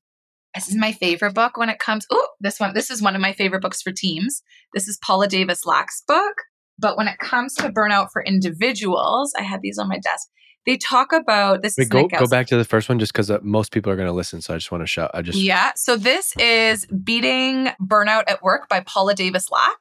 [0.54, 2.06] this is my favorite book when it comes.
[2.10, 2.74] Oh, this one.
[2.74, 4.42] This is one of my favorite books for teams.
[4.74, 6.34] This is Paula Davis Laack's book.
[6.78, 10.28] But when it comes to burnout for individuals, I had these on my desk.
[10.66, 11.76] They talk about this.
[11.78, 14.08] Wait, go go back to the first one just because uh, most people are going
[14.08, 14.42] to listen.
[14.42, 15.10] So I just want to shout.
[15.14, 15.72] I just yeah.
[15.76, 19.76] So this is beating burnout at work by Paula Davis Laack.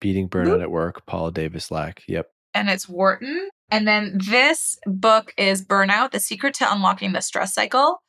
[0.00, 1.98] Beating burnout at work, Paula Davis Laack.
[2.06, 2.26] Yep.
[2.54, 3.48] And it's Wharton.
[3.70, 8.02] And then this book is Burnout: The Secret to Unlocking the Stress Cycle,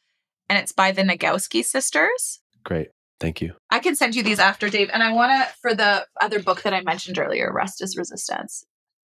[0.48, 2.40] and it's by the Nagoski sisters.
[2.64, 2.90] Great.
[3.22, 3.54] Thank you.
[3.70, 4.90] I can send you these after, Dave.
[4.92, 8.66] And I want to, for the other book that I mentioned earlier, Rest is Resistance.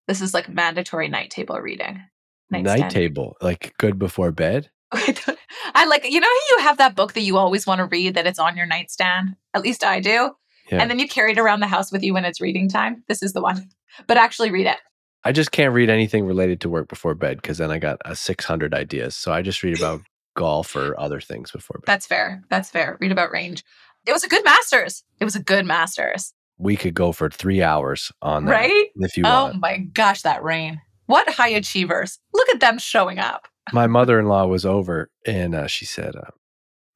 [0.06, 2.02] This is like mandatory night table reading.
[2.50, 4.70] Night table, like good before bed?
[4.92, 8.26] I like, you know, you have that book that you always want to read that
[8.26, 9.36] it's on your nightstand.
[9.54, 10.32] At least I do.
[10.70, 10.82] Yeah.
[10.82, 13.02] And then you carry it around the house with you when it's reading time.
[13.08, 13.70] This is the one.
[14.06, 14.76] But actually read it.
[15.24, 18.14] I just can't read anything related to work before bed because then I got a
[18.14, 19.16] 600 ideas.
[19.16, 20.02] So I just read about
[20.36, 21.86] golf or other things before bed.
[21.86, 22.42] That's fair.
[22.50, 22.98] That's fair.
[23.00, 23.64] Read about range.
[24.06, 25.04] It was a good Masters.
[25.20, 26.34] It was a good Masters.
[26.58, 28.52] We could go for three hours on that.
[28.52, 28.86] Right?
[28.96, 29.60] If you oh want.
[29.60, 30.80] my gosh, that rain.
[31.06, 32.18] What high achievers.
[32.32, 33.46] Look at them showing up.
[33.72, 36.30] my mother in law was over and uh, she said, uh,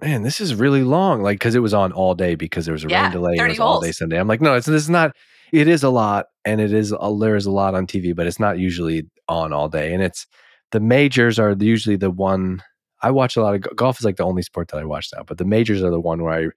[0.03, 1.23] Man, this is really long.
[1.23, 3.37] Like, because it was on all day because there was a yeah, rain delay.
[3.37, 4.19] It was all day Sunday.
[4.19, 5.13] I'm like, No, it's, this is not,
[5.53, 6.27] it is a lot.
[6.45, 9.53] And it is, uh, there is a lot on TV, but it's not usually on
[9.53, 9.95] all day.
[9.95, 10.27] And it's,
[10.73, 12.63] the majors are usually the one
[13.03, 15.23] I watch a lot of golf is like the only sport that I watch now,
[15.23, 16.49] but the majors are the one where I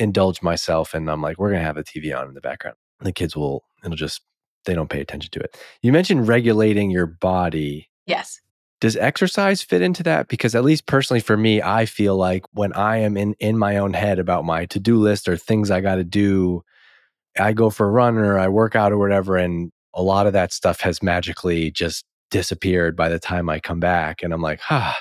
[0.00, 2.76] indulge myself and I'm like, we're going to have the TV on in the background.
[3.00, 4.22] The kids will, it'll just,
[4.64, 5.56] they don't pay attention to it.
[5.82, 7.88] You mentioned regulating your body.
[8.06, 8.40] Yes.
[8.80, 10.28] Does exercise fit into that?
[10.28, 13.76] Because at least personally for me, I feel like when I am in, in my
[13.76, 16.62] own head about my to do list or things I got to do,
[17.38, 19.36] I go for a run or I work out or whatever.
[19.36, 23.80] And a lot of that stuff has magically just disappeared by the time I come
[23.80, 24.22] back.
[24.22, 24.98] And I'm like, ah,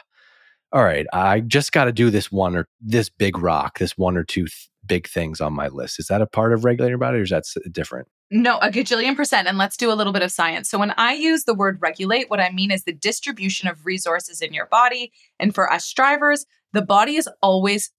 [0.71, 4.17] all right, I just got to do this one or this big rock, this one
[4.17, 5.99] or two th- big things on my list.
[5.99, 8.09] Is that a part of regulating your body or is that different?
[8.31, 9.47] No, a gajillion percent.
[9.47, 10.69] And let's do a little bit of science.
[10.69, 14.41] So, when I use the word regulate, what I mean is the distribution of resources
[14.41, 15.13] in your body.
[15.39, 17.91] And for us strivers, the body is always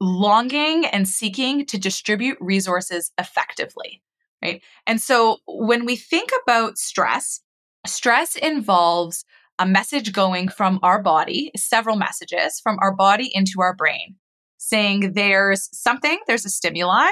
[0.00, 4.02] longing and seeking to distribute resources effectively,
[4.42, 4.62] right?
[4.86, 7.40] And so, when we think about stress,
[7.86, 9.24] stress involves
[9.58, 14.16] a message going from our body, several messages from our body into our brain,
[14.62, 17.08] saying there's something, there's a stimuli,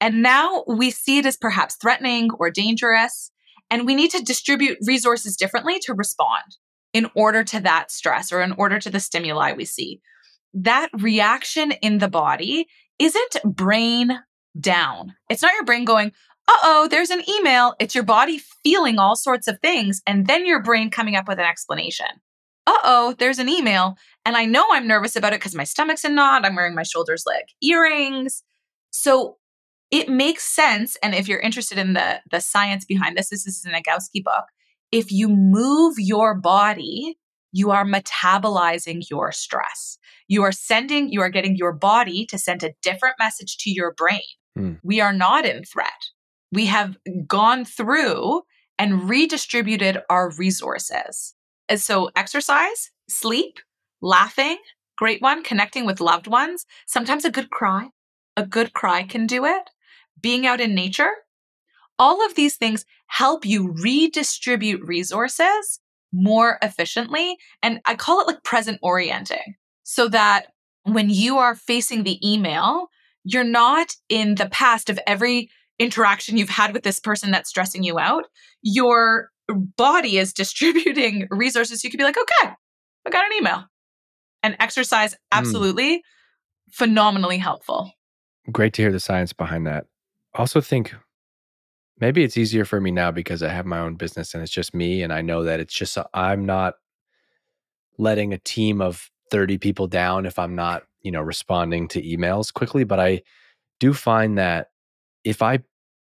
[0.00, 3.30] and now we see it as perhaps threatening or dangerous.
[3.70, 6.44] And we need to distribute resources differently to respond
[6.92, 10.00] in order to that stress or in order to the stimuli we see.
[10.52, 14.20] That reaction in the body isn't brain
[14.58, 15.14] down.
[15.28, 16.12] It's not your brain going,
[16.46, 17.74] uh oh, there's an email.
[17.80, 21.38] It's your body feeling all sorts of things, and then your brain coming up with
[21.38, 22.06] an explanation.
[22.66, 23.96] Uh oh, there's an email.
[24.24, 26.44] And I know I'm nervous about it because my stomach's in knot.
[26.44, 28.42] I'm wearing my shoulders like earrings.
[28.90, 29.36] So
[29.90, 30.96] it makes sense.
[31.02, 34.44] And if you're interested in the, the science behind this, this is a Nagoski book.
[34.90, 37.18] If you move your body,
[37.52, 39.98] you are metabolizing your stress.
[40.26, 43.92] You are sending, you are getting your body to send a different message to your
[43.92, 44.20] brain.
[44.56, 44.72] Hmm.
[44.82, 45.88] We are not in threat.
[46.50, 48.42] We have gone through
[48.78, 51.34] and redistributed our resources.
[51.68, 53.58] And so, exercise, sleep,
[54.04, 54.58] laughing,
[54.96, 57.88] great one, connecting with loved ones, sometimes a good cry.
[58.36, 59.70] A good cry can do it.
[60.20, 61.12] Being out in nature,
[61.98, 65.80] all of these things help you redistribute resources
[66.12, 67.36] more efficiently.
[67.62, 70.46] And I call it like present orienting so that
[70.84, 72.88] when you are facing the email,
[73.24, 77.82] you're not in the past of every interaction you've had with this person that's stressing
[77.82, 78.26] you out.
[78.62, 81.82] Your body is distributing resources.
[81.82, 82.52] You could be like, okay,
[83.06, 83.64] I got an email.
[84.44, 85.18] And exercise, mm.
[85.32, 86.04] absolutely
[86.70, 87.92] phenomenally helpful.
[88.52, 89.86] Great to hear the science behind that.
[90.34, 90.94] Also, think
[91.98, 94.74] maybe it's easier for me now because I have my own business and it's just
[94.74, 95.02] me.
[95.02, 96.74] And I know that it's just, I'm not
[97.96, 102.52] letting a team of 30 people down if I'm not, you know, responding to emails
[102.52, 102.84] quickly.
[102.84, 103.22] But I
[103.80, 104.68] do find that
[105.24, 105.60] if I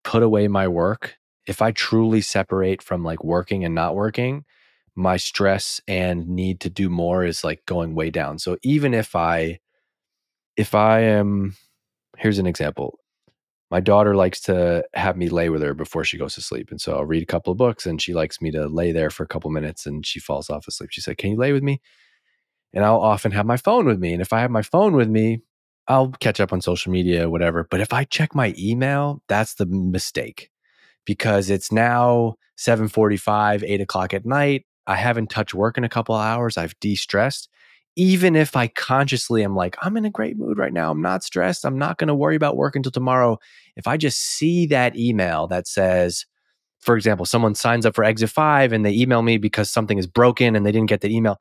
[0.03, 4.45] put away my work, if I truly separate from like working and not working,
[4.99, 8.37] my stress and need to do more is like going way down.
[8.37, 9.59] So even if I,
[10.57, 11.55] if I am,
[12.17, 12.99] here's an example.
[13.71, 16.69] My daughter likes to have me lay with her before she goes to sleep.
[16.69, 19.09] And so I'll read a couple of books and she likes me to lay there
[19.09, 20.89] for a couple minutes and she falls off asleep.
[20.91, 21.79] She said, Can you lay with me?
[22.73, 24.11] And I'll often have my phone with me.
[24.11, 25.41] And if I have my phone with me,
[25.87, 27.65] I'll catch up on social media, whatever.
[27.69, 30.51] But if I check my email, that's the mistake
[31.05, 34.65] because it's now 745, 8 o'clock at night.
[34.89, 36.57] I haven't touched work in a couple of hours.
[36.57, 37.47] I've de-stressed.
[37.95, 40.89] Even if I consciously am like, I'm in a great mood right now.
[40.89, 41.63] I'm not stressed.
[41.63, 43.37] I'm not going to worry about work until tomorrow.
[43.75, 46.25] If I just see that email that says,
[46.79, 50.07] for example, someone signs up for Exit 5 and they email me because something is
[50.07, 51.39] broken and they didn't get the email,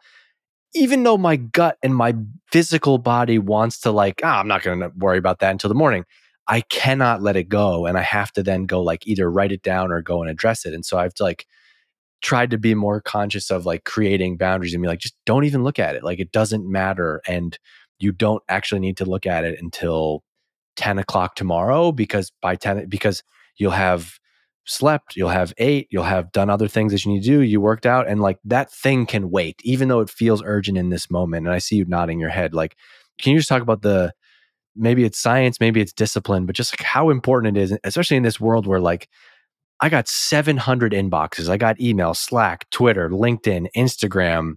[0.74, 2.14] even though my gut and my
[2.52, 5.74] physical body wants to like, ah, I'm not going to worry about that until the
[5.74, 6.04] morning.
[6.48, 7.86] I cannot let it go.
[7.86, 10.66] And I have to then go like either write it down or go and address
[10.66, 10.74] it.
[10.74, 11.46] And so I've like
[12.20, 15.62] tried to be more conscious of like creating boundaries and be like, just don't even
[15.62, 16.02] look at it.
[16.02, 17.20] Like it doesn't matter.
[17.26, 17.58] And
[17.98, 20.22] you don't actually need to look at it until
[20.76, 23.22] 10 o'clock tomorrow because by 10, because
[23.56, 24.18] you'll have
[24.64, 27.60] slept, you'll have ate, you'll have done other things that you need to do, you
[27.60, 31.10] worked out, and like that thing can wait, even though it feels urgent in this
[31.10, 31.46] moment.
[31.46, 32.54] And I see you nodding your head.
[32.54, 32.76] Like,
[33.20, 34.12] can you just talk about the
[34.76, 38.22] maybe it's science, maybe it's discipline, but just like how important it is, especially in
[38.22, 39.08] this world where like
[39.80, 44.54] I got 700 inboxes, I got email, Slack, Twitter, LinkedIn, Instagram,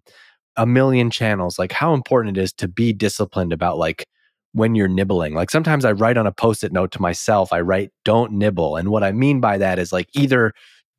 [0.55, 1.59] a million channels.
[1.59, 4.07] Like how important it is to be disciplined about like
[4.53, 5.33] when you're nibbling.
[5.33, 8.75] Like sometimes I write on a post it note to myself, I write, don't nibble.
[8.75, 10.53] And what I mean by that is like either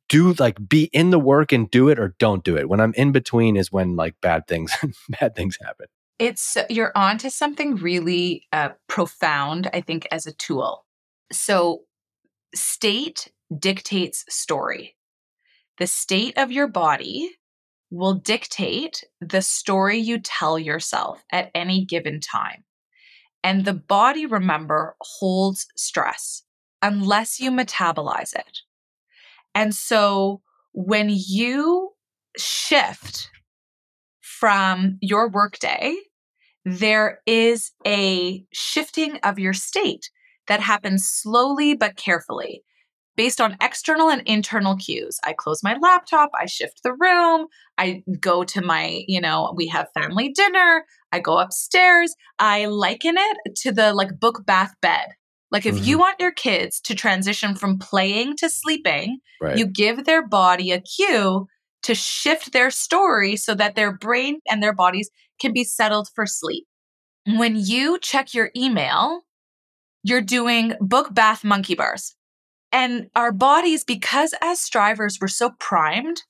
[0.09, 2.69] do like be in the work and do it or don't do it.
[2.69, 4.73] When I'm in between is when like bad things,
[5.19, 5.87] bad things happen.
[6.19, 10.85] It's you're onto something really uh, profound, I think, as a tool.
[11.31, 11.81] So,
[12.53, 14.95] state dictates story.
[15.77, 17.31] The state of your body
[17.89, 22.63] will dictate the story you tell yourself at any given time.
[23.43, 26.43] And the body, remember, holds stress
[26.81, 28.59] unless you metabolize it.
[29.53, 30.41] And so
[30.73, 31.91] when you
[32.37, 33.29] shift
[34.21, 35.95] from your workday,
[36.65, 40.09] there is a shifting of your state
[40.47, 42.63] that happens slowly but carefully
[43.15, 45.19] based on external and internal cues.
[45.23, 47.47] I close my laptop, I shift the room,
[47.77, 52.15] I go to my, you know, we have family dinner, I go upstairs.
[52.39, 55.09] I liken it to the like book bath bed.
[55.51, 55.99] Like if you mm-hmm.
[55.99, 59.57] want your kids to transition from playing to sleeping, Right.
[59.57, 61.47] you give their body a cue
[61.83, 66.25] to shift their story so that their brain and their bodies can be settled for
[66.25, 66.65] sleep.
[67.27, 69.21] When you check your email,
[70.03, 72.15] you're doing book bath monkey bars.
[72.73, 76.23] And our bodies, because as strivers, we're so primed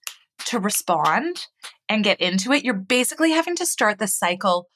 [0.45, 1.47] to respond
[1.87, 4.67] and get into it, you're basically having to start the cycle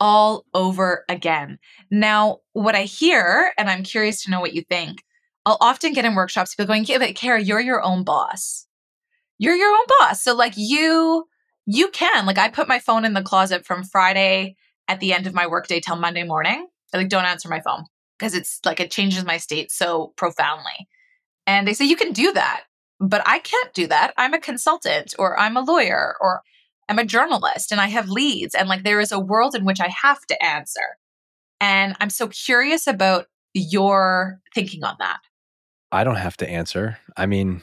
[0.00, 1.60] all over again.
[1.92, 5.04] Now, what I hear, and I'm curious to know what you think,
[5.46, 8.66] I'll often get in workshops people going, yeah, but Kara, you're your own boss.
[9.38, 10.22] You're your own boss.
[10.22, 11.26] So like you,
[11.66, 14.56] you can, like I put my phone in the closet from Friday
[14.88, 16.66] at the end of my workday till Monday morning.
[16.92, 17.84] I like don't answer my phone
[18.18, 20.88] because it's like it changes my state so profoundly.
[21.46, 22.62] And they say you can do that,
[23.00, 24.14] but I can't do that.
[24.16, 26.42] I'm a consultant or I'm a lawyer or
[26.88, 29.80] I'm a journalist and I have leads and like there is a world in which
[29.80, 30.98] I have to answer.
[31.60, 35.20] And I'm so curious about your thinking on that.
[35.90, 36.98] I don't have to answer.
[37.16, 37.62] I mean,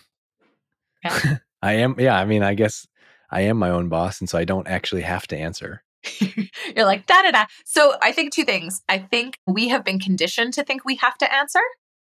[1.03, 1.37] Yeah.
[1.61, 2.87] I am, yeah, I mean, I guess
[3.29, 4.21] I am my own boss.
[4.21, 5.83] And so I don't actually have to answer.
[6.19, 7.45] You're like, da da da.
[7.65, 8.81] So I think two things.
[8.87, 11.59] I think we have been conditioned to think we have to answer,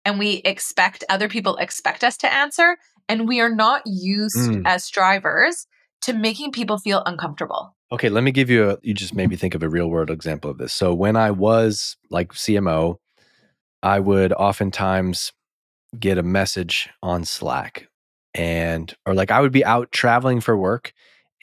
[0.06, 2.78] and we expect other people expect us to answer.
[3.10, 4.64] And we are not used Mm.
[4.66, 5.68] as strivers
[6.04, 7.76] to making people feel uncomfortable.
[7.92, 10.10] Okay, let me give you a, you just made me think of a real world
[10.10, 10.74] example of this.
[10.74, 12.96] So when I was like CMO,
[13.82, 15.32] I would oftentimes
[16.00, 17.88] get a message on Slack
[18.34, 20.94] and, or like I would be out traveling for work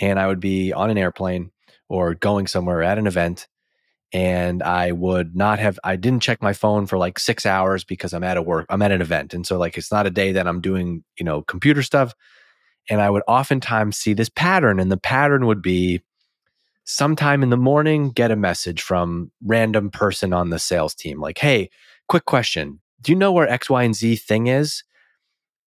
[0.00, 1.50] and I would be on an airplane
[1.88, 3.46] or going somewhere at an event
[4.12, 8.12] and I would not have, I didn't check my phone for like six hours because
[8.12, 9.34] I'm at a work, I'm at an event.
[9.34, 12.14] And so like it's not a day that I'm doing, you know, computer stuff.
[12.88, 16.02] And I would oftentimes see this pattern and the pattern would be,
[16.90, 21.38] sometime in the morning get a message from random person on the sales team like
[21.38, 21.70] hey
[22.08, 24.82] quick question do you know where x y and z thing is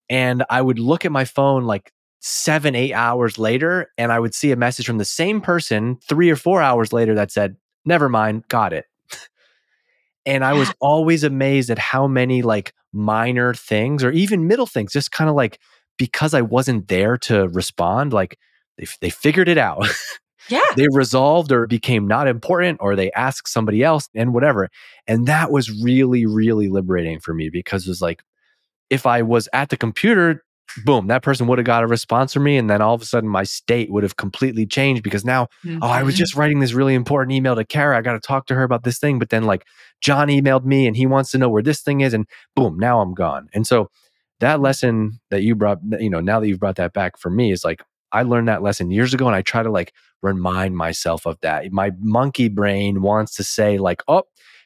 [0.09, 4.35] and i would look at my phone like seven eight hours later and i would
[4.35, 7.55] see a message from the same person three or four hours later that said
[7.85, 8.85] never mind got it
[10.25, 14.93] and i was always amazed at how many like minor things or even middle things
[14.93, 15.59] just kind of like
[15.97, 18.37] because i wasn't there to respond like
[18.77, 19.87] they, they figured it out
[20.49, 20.59] Yeah.
[20.75, 24.69] they resolved or became not important or they asked somebody else and whatever.
[25.07, 28.23] And that was really, really liberating for me because it was like,
[28.89, 30.43] if I was at the computer,
[30.85, 32.57] boom, that person would have got a response from me.
[32.57, 35.47] And then all of a sudden my state would have completely changed because now,
[35.81, 36.17] oh, I was Mhm.
[36.17, 37.97] just writing this really important email to Kara.
[37.97, 39.19] I got to talk to her about this thing.
[39.19, 39.65] But then like
[40.01, 42.13] John emailed me and he wants to know where this thing is.
[42.13, 43.49] And boom, now I'm gone.
[43.53, 43.89] And so
[44.39, 47.51] that lesson that you brought, you know, now that you've brought that back for me
[47.51, 51.25] is like, I learned that lesson years ago and I try to like remind myself
[51.25, 51.71] of that.
[51.71, 54.23] My monkey brain wants to say, like, oh,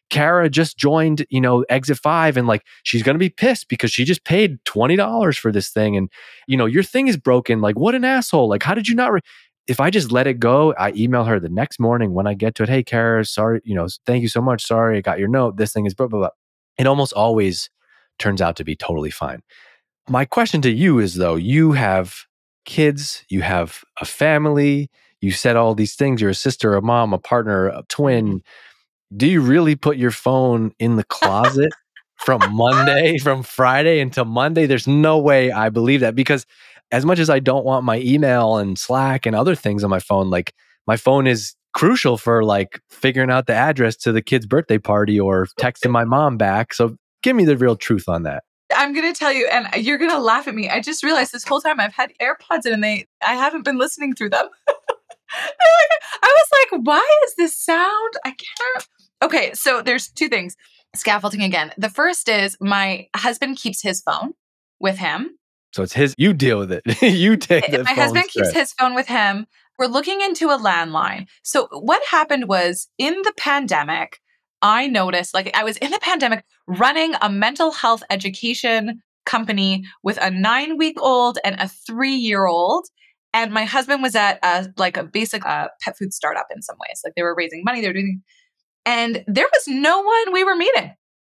[0.09, 4.05] Kara just joined, you know, exit five, and like she's gonna be pissed because she
[4.05, 5.97] just paid $20 for this thing.
[5.97, 6.09] And,
[6.47, 7.61] you know, your thing is broken.
[7.61, 8.49] Like, what an asshole.
[8.49, 9.11] Like, how did you not?
[9.11, 9.21] Re-?
[9.67, 12.55] If I just let it go, I email her the next morning when I get
[12.55, 12.69] to it.
[12.69, 14.65] Hey, Kara, sorry, you know, thank you so much.
[14.65, 15.57] Sorry, I got your note.
[15.57, 16.29] This thing is blah, blah, blah.
[16.77, 17.69] It almost always
[18.17, 19.41] turns out to be totally fine.
[20.09, 22.25] My question to you is though, you have
[22.65, 24.89] kids, you have a family,
[25.19, 28.27] you said all these things, you're a sister, a mom, a partner, a twin.
[28.27, 28.37] Mm-hmm.
[29.15, 31.71] Do you really put your phone in the closet
[32.17, 34.65] from Monday, from Friday until Monday?
[34.65, 36.45] There's no way I believe that because
[36.91, 39.99] as much as I don't want my email and Slack and other things on my
[39.99, 40.53] phone, like
[40.87, 45.19] my phone is crucial for like figuring out the address to the kid's birthday party
[45.19, 46.73] or texting my mom back.
[46.73, 48.43] So give me the real truth on that.
[48.75, 50.69] I'm gonna tell you, and you're gonna laugh at me.
[50.69, 53.77] I just realized this whole time I've had AirPods in, and they I haven't been
[53.77, 54.47] listening through them.
[55.29, 58.13] I was like, why is this sound?
[58.25, 58.87] I can't.
[59.21, 60.55] Okay, so there's two things.
[60.95, 61.71] Scaffolding again.
[61.77, 64.33] The first is my husband keeps his phone
[64.79, 65.37] with him.
[65.73, 66.83] So it's his, you deal with it.
[67.01, 69.47] you take the my phone husband keeps his phone with him.
[69.77, 71.27] We're looking into a landline.
[71.43, 74.19] So what happened was in the pandemic,
[74.61, 80.17] I noticed like I was in the pandemic running a mental health education company with
[80.17, 82.87] a 9-week-old and a 3-year-old
[83.33, 86.77] and my husband was at a like a basic uh, pet food startup in some
[86.79, 87.01] ways.
[87.03, 88.23] Like they were raising money, they were doing
[88.87, 90.95] and there was no one we were meeting.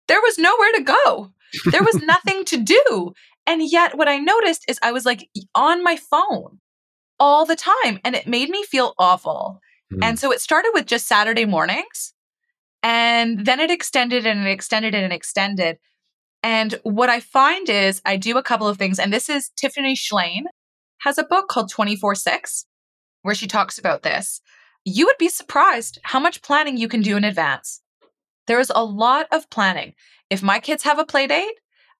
[0.06, 1.32] There was nowhere to go.
[1.70, 3.14] There was nothing to do.
[3.46, 6.58] And yet, what I noticed is I was like on my phone
[7.18, 9.60] all the time, and it made me feel awful.
[9.90, 10.04] Hmm.
[10.04, 12.12] And so it started with just Saturday mornings,
[12.82, 15.78] and then it extended and it extended and it extended.
[16.42, 19.94] And what I find is I do a couple of things, and this is Tiffany
[19.94, 20.42] Shlain
[21.02, 22.66] has a book called 24 6,
[23.22, 24.42] where she talks about this.
[24.88, 27.82] You would be surprised how much planning you can do in advance.
[28.46, 29.94] There's a lot of planning.
[30.30, 31.54] If my kids have a play date,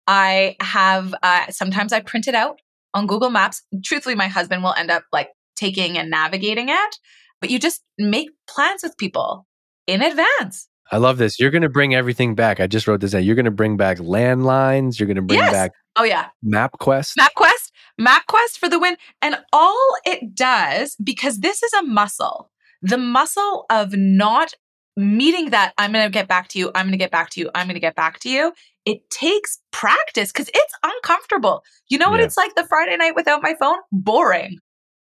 [0.06, 2.60] I have uh, sometimes I print it out
[2.94, 3.62] on Google Maps.
[3.84, 6.96] Truthfully, my husband will end up like taking and navigating it,
[7.40, 9.46] but you just make plans with people
[9.86, 10.68] in advance.
[10.90, 11.38] I love this.
[11.38, 12.60] You're going to bring everything back.
[12.60, 13.22] I just wrote this down.
[13.24, 14.98] You're going to bring back landlines.
[14.98, 15.52] You're going to bring Yes.
[15.52, 17.14] back Oh yeah, MapQuest.
[17.18, 18.96] MapQuest, MapQuest for the win.
[19.20, 22.50] And all it does, because this is a muscle,
[22.82, 24.52] the muscle of not
[24.96, 27.40] meeting that I'm going to get back to you, I'm going to get back to
[27.40, 28.52] you, I'm going to get back to you.
[28.84, 31.62] It takes practice because it's uncomfortable.
[31.88, 32.26] You know what Yeah.
[32.26, 33.76] it's like the Friday night without my phone?
[33.92, 34.58] Boring.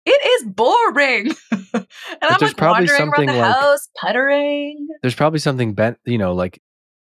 [0.05, 1.31] It is boring.
[1.51, 1.85] and
[2.21, 4.87] I'm there's like probably wandering around the like- house, puttering.
[5.01, 6.61] there's probably something bent you know like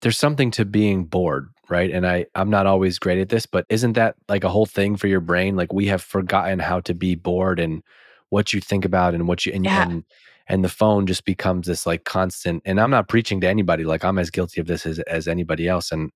[0.02, 3.66] there's something to being bored right and i i'm not always great at this but
[3.70, 6.94] isn't that like a whole thing for your brain like we have forgotten how to
[6.94, 7.82] be bored and
[8.30, 9.84] what you think about and what you and, Yeah.
[9.84, 10.04] and
[10.52, 14.04] and the phone just becomes this like constant and i'm not preaching to anybody like
[14.04, 16.12] i'm as guilty of this as, as anybody else and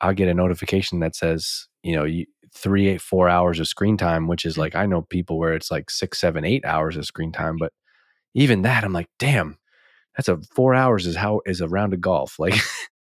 [0.00, 3.96] i'll get a notification that says you know you, three eight four hours of screen
[3.96, 7.04] time which is like i know people where it's like six seven eight hours of
[7.04, 7.72] screen time but
[8.34, 9.56] even that i'm like damn
[10.16, 12.54] that's a four hours is how is a round of golf like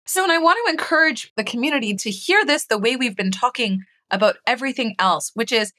[0.06, 3.30] So, and I want to encourage the community to hear this the way we've been
[3.30, 5.72] talking about everything else, which is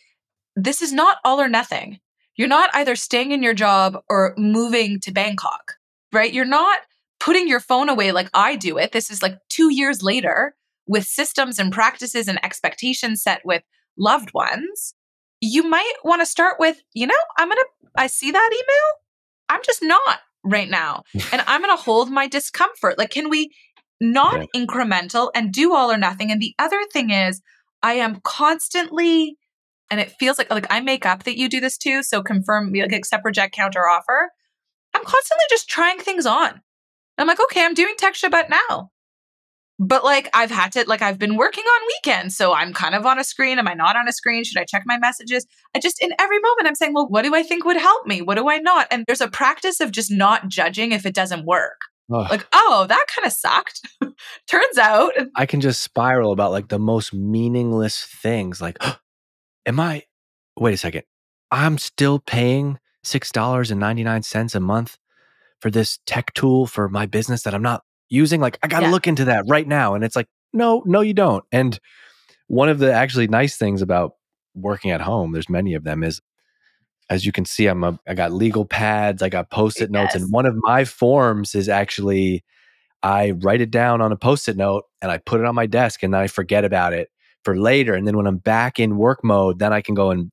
[0.55, 1.99] this is not all or nothing.
[2.35, 5.73] You're not either staying in your job or moving to Bangkok,
[6.11, 6.31] right?
[6.31, 6.79] You're not
[7.19, 8.91] putting your phone away like I do it.
[8.91, 10.55] This is like two years later
[10.87, 13.63] with systems and practices and expectations set with
[13.97, 14.95] loved ones.
[15.39, 18.93] You might want to start with, you know, I'm going to, I see that email.
[19.49, 21.03] I'm just not right now.
[21.31, 22.97] and I'm going to hold my discomfort.
[22.97, 23.51] Like, can we
[23.99, 26.31] not incremental and do all or nothing?
[26.31, 27.41] And the other thing is,
[27.83, 29.37] I am constantly,
[29.91, 32.01] and it feels like like I make up that you do this too.
[32.01, 34.31] So confirm, like accept, reject, counter offer.
[34.95, 36.61] I'm constantly just trying things on.
[37.17, 38.89] I'm like, okay, I'm doing tech Shabbat now.
[39.77, 43.05] But like I've had to like I've been working on weekends, so I'm kind of
[43.05, 43.59] on a screen.
[43.59, 44.43] Am I not on a screen?
[44.43, 45.45] Should I check my messages?
[45.75, 48.21] I just in every moment I'm saying, well, what do I think would help me?
[48.21, 48.87] What do I not?
[48.91, 51.79] And there's a practice of just not judging if it doesn't work.
[52.13, 52.27] Ugh.
[52.29, 53.81] Like, oh, that kind of sucked.
[54.47, 58.61] Turns out, I can just spiral about like the most meaningless things.
[58.61, 58.77] Like,
[59.65, 60.03] am I?
[60.57, 61.03] Wait a second.
[61.51, 64.97] I'm still paying six dollars and ninety nine cents a month
[65.59, 68.41] for this tech tool for my business that I'm not using.
[68.41, 68.91] Like, I got to Yeah.
[68.91, 69.93] look into that right now.
[69.93, 71.43] And it's like, no, no, you don't.
[71.51, 71.79] And
[72.47, 74.13] one of the actually nice things about
[74.55, 76.21] working at home, there's many of them, is
[77.09, 80.31] as you can see, I'm a, I got legal pads, I got post-it notes, and
[80.31, 82.43] one of my forms is actually
[83.03, 86.03] I write it down on a post-it note and I put it on my desk
[86.03, 87.09] and then I forget about it
[87.43, 87.93] for later.
[87.93, 90.31] And then when I'm back in work mode, then I can go and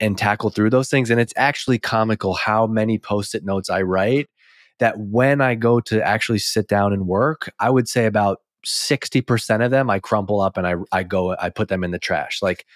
[0.00, 1.10] and tackle through those things.
[1.10, 4.28] And it's actually comical how many post-it notes I write
[4.78, 9.64] that when I go to actually sit down and work, I would say about 60%
[9.64, 12.40] of them I crumple up and I I go I put them in the trash.
[12.42, 12.66] Like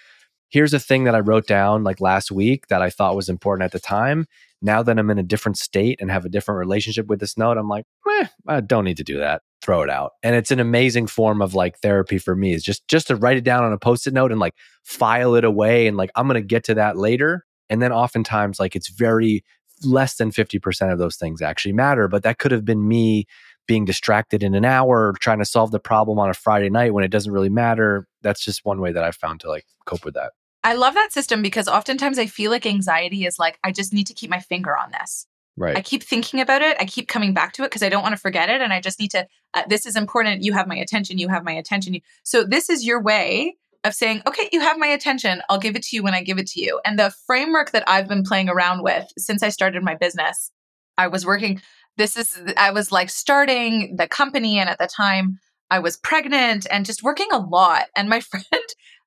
[0.49, 3.65] here's a thing that I wrote down like last week that I thought was important
[3.65, 4.25] at the time.
[4.61, 7.57] Now that I'm in a different state and have a different relationship with this note,
[7.57, 9.41] I'm like, eh, I don't need to do that.
[9.65, 10.11] Throw it out.
[10.21, 13.37] And it's an amazing form of like therapy for me is just just to write
[13.37, 14.53] it down on a post-it note and like
[14.83, 17.45] file it away and like I'm going to get to that later.
[17.67, 19.43] And then oftentimes like it's very
[19.83, 23.25] less than 50% of those things actually matter, but that could have been me
[23.65, 27.03] being distracted in an hour trying to solve the problem on a Friday night when
[27.03, 28.07] it doesn't really matter.
[28.21, 30.33] That's just one way that I've found to like cope with that.
[30.63, 34.05] I love that system because oftentimes I feel like anxiety is like, I just need
[34.07, 35.25] to keep my finger on this.
[35.57, 35.77] Right.
[35.77, 36.75] I keep thinking about it.
[36.79, 38.61] I keep coming back to it because I don't want to forget it.
[38.61, 40.43] And I just need to, uh, this is important.
[40.43, 41.17] You have my attention.
[41.17, 41.95] You have my attention.
[42.23, 45.41] So this is your way of saying, okay, you have my attention.
[45.49, 46.81] I'll give it to you when I give it to you.
[46.83, 50.51] And the framework that I've been playing around with since I started my business,
[50.97, 51.61] I was working,
[51.95, 54.59] this is, I was like starting the company.
[54.59, 55.39] And at the time
[55.69, 57.85] I was pregnant and just working a lot.
[57.95, 58.45] And my friend,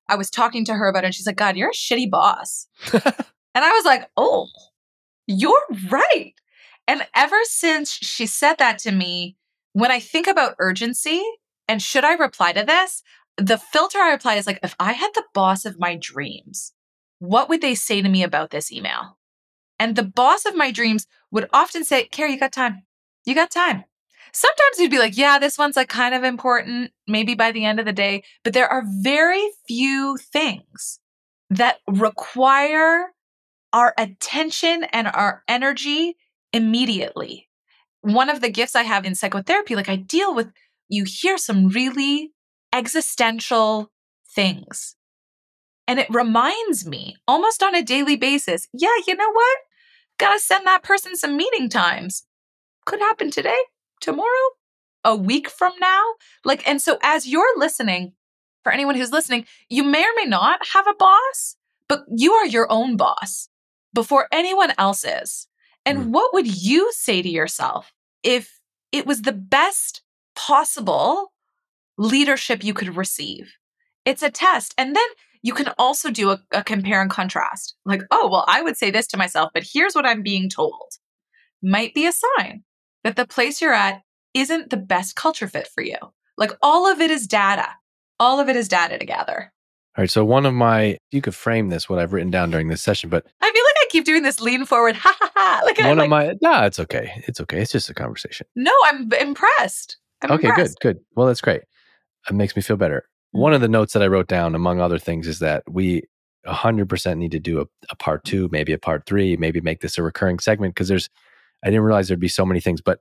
[0.08, 2.66] I was talking to her about it and she's like, God, you're a shitty boss.
[2.92, 3.04] and
[3.54, 4.48] I was like, oh,
[5.28, 6.32] you're right.
[6.88, 9.36] And ever since she said that to me,
[9.74, 11.22] when I think about urgency
[11.68, 13.02] and should I reply to this,
[13.36, 16.72] the filter I apply is like, if I had the boss of my dreams,
[17.18, 19.18] what would they say to me about this email?
[19.78, 22.82] And the boss of my dreams would often say, Carrie, you got time.
[23.24, 23.84] You got time.
[24.32, 27.78] Sometimes you'd be like, yeah, this one's like kind of important, maybe by the end
[27.78, 28.22] of the day.
[28.44, 31.00] But there are very few things
[31.50, 33.12] that require
[33.72, 36.16] our attention and our energy
[36.52, 37.48] immediately.
[38.00, 40.50] One of the gifts I have in psychotherapy, like I deal with,
[40.88, 42.32] you hear some really
[42.72, 43.90] existential
[44.34, 44.96] things.
[45.86, 49.58] And it reminds me almost on a daily basis, yeah, you know what?
[50.18, 52.24] Gotta send that person some meeting times.
[52.86, 53.58] Could happen today,
[54.00, 54.26] tomorrow.
[55.04, 56.02] a week from now?
[56.44, 58.12] Like, and so as you're listening,
[58.62, 61.56] for anyone who's listening, you may or may not have a boss,
[61.88, 63.48] but you are your own boss
[63.98, 65.48] before anyone else is.
[65.84, 66.06] And Mm.
[66.10, 67.92] what would you say to yourself
[68.22, 68.60] if
[68.92, 70.02] it was the best
[70.36, 71.32] possible
[71.96, 73.56] leadership you could receive?
[74.04, 74.72] It's a test.
[74.78, 75.08] And then
[75.42, 77.74] you can also do a, a compare and contrast.
[77.84, 80.90] Like, oh, well, I would say this to myself, but here's what I'm being told.
[81.60, 82.62] Might be a sign
[83.02, 85.96] that the place you're at isn't the best culture fit for you.
[86.36, 87.66] Like, all of it is data.
[88.20, 89.52] All of it is data to gather.
[89.98, 90.10] All right.
[90.10, 93.10] So one of my, you could frame this what I've written down during this session,
[93.10, 95.62] but I feel like I keep doing this lean forward, ha ha ha.
[95.64, 97.20] Like, I'm one like, of my, nah, it's okay.
[97.26, 97.60] It's okay.
[97.60, 98.46] It's just a conversation.
[98.54, 99.96] no, I'm impressed.
[100.22, 100.78] I'm okay, impressed.
[100.78, 101.04] good, good.
[101.16, 101.62] Well, that's great.
[102.30, 103.08] It makes me feel better.
[103.32, 103.62] One of mm-hmm.
[103.62, 106.04] the notes that I wrote down, among other things, is that we
[106.46, 109.98] 100% need to do a, a part two, maybe a part three, maybe make this
[109.98, 111.10] a recurring segment because there's,
[111.64, 112.80] I didn't realize there'd be so many things.
[112.80, 113.00] But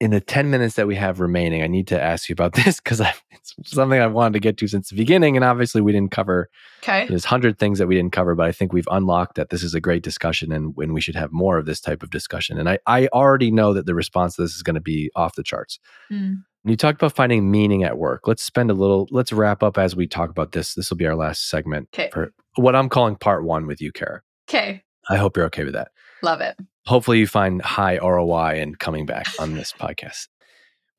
[0.00, 2.80] in the 10 minutes that we have remaining, I need to ask you about this
[2.80, 5.36] because it's something I've wanted to get to since the beginning.
[5.36, 6.50] And obviously, we didn't cover,
[6.82, 7.06] Okay.
[7.08, 9.74] there's 100 things that we didn't cover, but I think we've unlocked that this is
[9.74, 12.58] a great discussion and when we should have more of this type of discussion.
[12.58, 15.34] And I, I already know that the response to this is going to be off
[15.34, 15.78] the charts.
[16.12, 16.42] Mm.
[16.64, 19.94] You talked about finding meaning at work, let's spend a little, let's wrap up as
[19.96, 20.74] we talk about this.
[20.74, 22.10] This will be our last segment Okay.
[22.12, 24.20] for what I'm calling part one with you, Kara.
[24.48, 24.82] Okay.
[25.08, 25.92] I hope you're okay with that.
[26.22, 26.56] Love it.
[26.86, 30.28] Hopefully, you find high ROI in coming back on this podcast.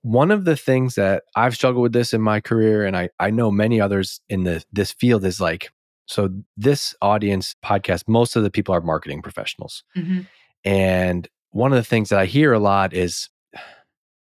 [0.02, 3.30] One of the things that I've struggled with this in my career, and I, I
[3.30, 5.72] know many others in the this field is like,
[6.06, 9.84] so this audience podcast, most of the people are marketing professionals.
[9.96, 10.22] hmm
[10.64, 13.30] And one of the things that I hear a lot is,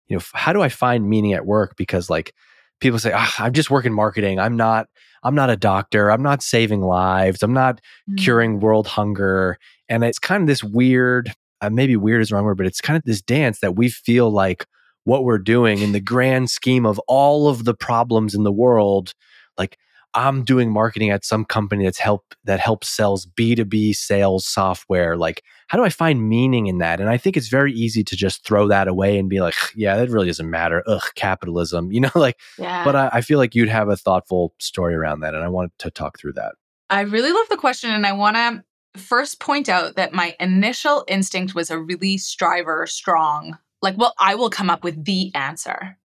[0.09, 1.77] you know, how do I find meaning at work?
[1.77, 2.33] Because like
[2.81, 4.39] people say, ah, I'm just working marketing.
[4.41, 4.89] I'm not,
[5.23, 6.11] I'm not a doctor.
[6.11, 7.43] I'm not saving lives.
[7.43, 8.19] I'm not Mm.
[8.19, 9.59] curing world hunger.
[9.89, 12.81] And it's kind of this weird, uh, maybe weird is the wrong word, but it's
[12.81, 14.67] kind of this dance that we feel like
[15.05, 19.15] what we're doing in the grand scheme of all of the problems in the world,
[19.57, 19.79] like
[20.15, 25.17] I'm doing marketing at some company that's help that helps sells B2B sales software.
[25.17, 27.01] Like, how do I find meaning in that?
[27.01, 29.97] And I think it's very easy to just throw that away and be like, yeah,
[29.97, 30.83] that really doesn't matter.
[30.87, 32.83] Ugh, capitalism, you know, like, Yeah.
[32.85, 35.35] but I, I feel like you'd have a thoughtful story around that.
[35.35, 36.55] And I wanted to talk through that.
[36.89, 38.65] I really love the question, and I want to
[38.97, 44.35] first point out that my initial instinct was a really striver, strong, like, well, I
[44.35, 45.99] will come up with the answer.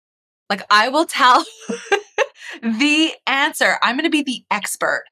[0.50, 1.46] Like, I will tell
[2.62, 3.78] the answer.
[3.82, 5.06] I'm going to be the expert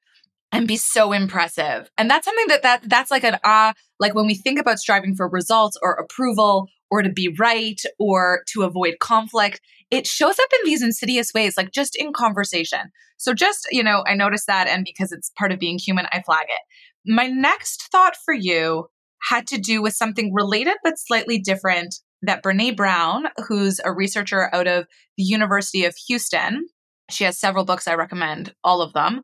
[0.52, 1.90] and be so impressive.
[1.98, 5.16] And that's something that that that's like an ah, like when we think about striving
[5.16, 9.62] for results or approval or to be right or to avoid conflict,
[9.92, 12.92] it shows up in these insidious ways, like just in conversation.
[13.18, 16.22] So just, you know, I noticed that and because it's part of being human, I
[16.22, 16.62] flag it.
[17.06, 18.88] My next thought for you
[19.30, 24.54] had to do with something related but slightly different that Brene Brown, who's a researcher
[24.54, 24.86] out of
[25.18, 26.68] the University of Houston,
[27.10, 29.22] she has several books I recommend, all of them,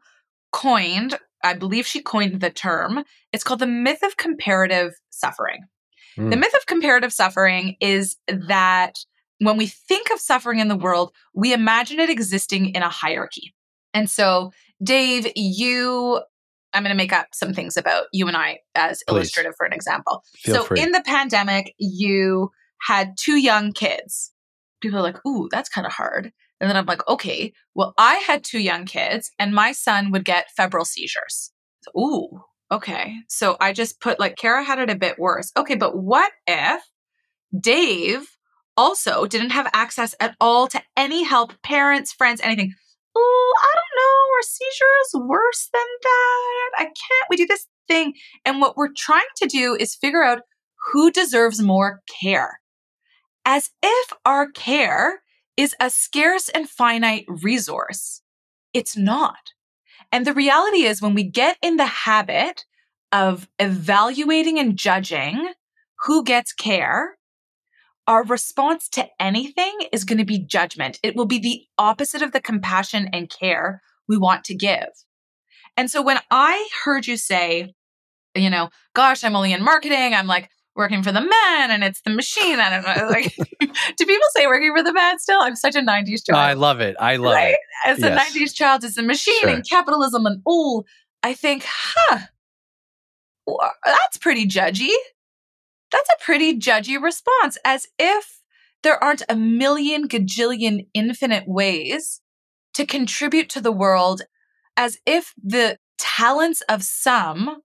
[0.52, 3.04] coined, I believe she coined the term.
[3.32, 5.66] It's called the myth of comparative suffering.
[6.18, 6.40] The Mm.
[6.40, 8.94] myth of comparative suffering is that
[9.40, 13.54] when we think of suffering in the world, we imagine it existing in a hierarchy.
[13.94, 14.52] And so,
[14.82, 16.22] Dave, you,
[16.76, 19.16] I'm going to make up some things about you and I as Please.
[19.16, 20.24] illustrative for an example.
[20.38, 20.82] Feel so, free.
[20.82, 22.52] in the pandemic, you
[22.82, 24.32] had two young kids.
[24.82, 26.32] People are like, ooh, that's kind of hard.
[26.60, 30.26] And then I'm like, okay, well, I had two young kids and my son would
[30.26, 31.52] get febrile seizures.
[31.82, 33.16] So, ooh, okay.
[33.30, 35.52] So I just put like Kara had it a bit worse.
[35.58, 36.82] Okay, but what if
[37.58, 38.28] Dave
[38.78, 42.74] also didn't have access at all to any help, parents, friends, anything?
[43.16, 44.36] Oh, I don't know.
[44.36, 46.70] Are seizures worse than that?
[46.78, 47.30] I can't.
[47.30, 48.14] We do this thing.
[48.46, 50.42] And what we're trying to do is figure out
[50.92, 52.60] who deserves more care.
[53.46, 55.22] As if our care
[55.56, 58.22] is a scarce and finite resource.
[58.74, 59.54] It's not.
[60.12, 62.66] And the reality is, when we get in the habit
[63.12, 65.54] of evaluating and judging
[66.06, 67.15] who gets care,
[68.08, 71.00] our response to anything is going to be judgment.
[71.04, 74.88] It will be the opposite of the compassion and care we want to give.
[75.78, 77.74] And so when I heard you say,
[78.36, 82.02] you know, gosh, I'm only in marketing, I'm like working for the men and it's
[82.02, 82.60] the machine.
[82.60, 83.10] I don't know.
[83.10, 83.34] Like,
[83.98, 85.40] do people say working for the man still?
[85.42, 86.38] I'm such a 90s child.
[86.38, 86.96] I love it.
[87.00, 87.54] I love right?
[87.54, 87.60] it.
[87.86, 89.50] As a 90s child, it's the machine Sure.
[89.50, 90.86] and capitalism and all.
[91.24, 92.20] I think, huh,
[93.86, 94.92] that's pretty judgy.
[95.96, 98.42] That's a pretty judgy response, as if
[98.84, 102.20] there aren't a million gajillion infinite ways
[102.74, 104.24] to contribute to the world,
[104.76, 107.62] as if the talents of some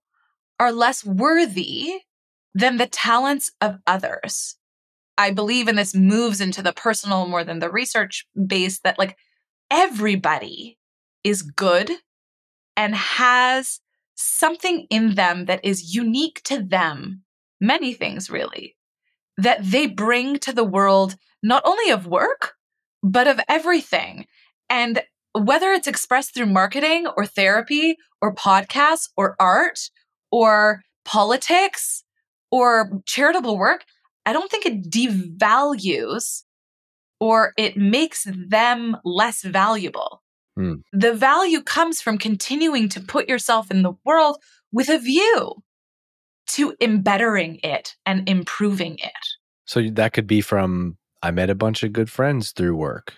[0.61, 2.03] are less worthy
[2.55, 4.55] than the talents of others.
[5.17, 9.17] I believe, and this moves into the personal more than the research base, that like
[9.69, 10.79] everybody
[11.25, 11.91] is good
[12.77, 13.81] and has
[14.15, 17.23] something in them that is unique to them.
[17.61, 18.75] Many things, really,
[19.37, 22.55] that they bring to the world, not only of work,
[23.03, 24.25] but of everything.
[24.69, 25.03] And
[25.33, 29.79] whether it's expressed through marketing or therapy or podcasts or art
[30.31, 32.03] or politics
[32.51, 33.85] or charitable work,
[34.25, 36.43] I don't think it devalues
[37.19, 40.21] or it makes them less valuable.
[40.55, 40.75] Hmm.
[40.91, 44.37] The value comes from continuing to put yourself in the world
[44.71, 45.63] with a view
[46.55, 49.11] to embettering it and improving it.
[49.65, 53.13] So that could be from I met a bunch of good friends through work.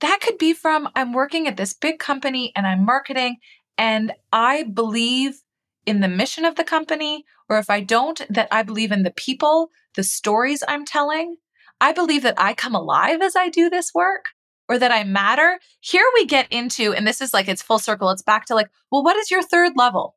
[0.00, 3.36] That could be from I'm working at this big company and I'm marketing
[3.78, 5.40] and I believe
[5.86, 9.10] in the mission of the company, or if I don't, that I believe in the
[9.10, 11.36] people, the stories I'm telling.
[11.80, 14.26] I believe that I come alive as I do this work
[14.68, 15.58] or that I matter.
[15.80, 18.70] Here we get into, and this is like it's full circle, it's back to like,
[18.90, 20.16] well, what is your third level?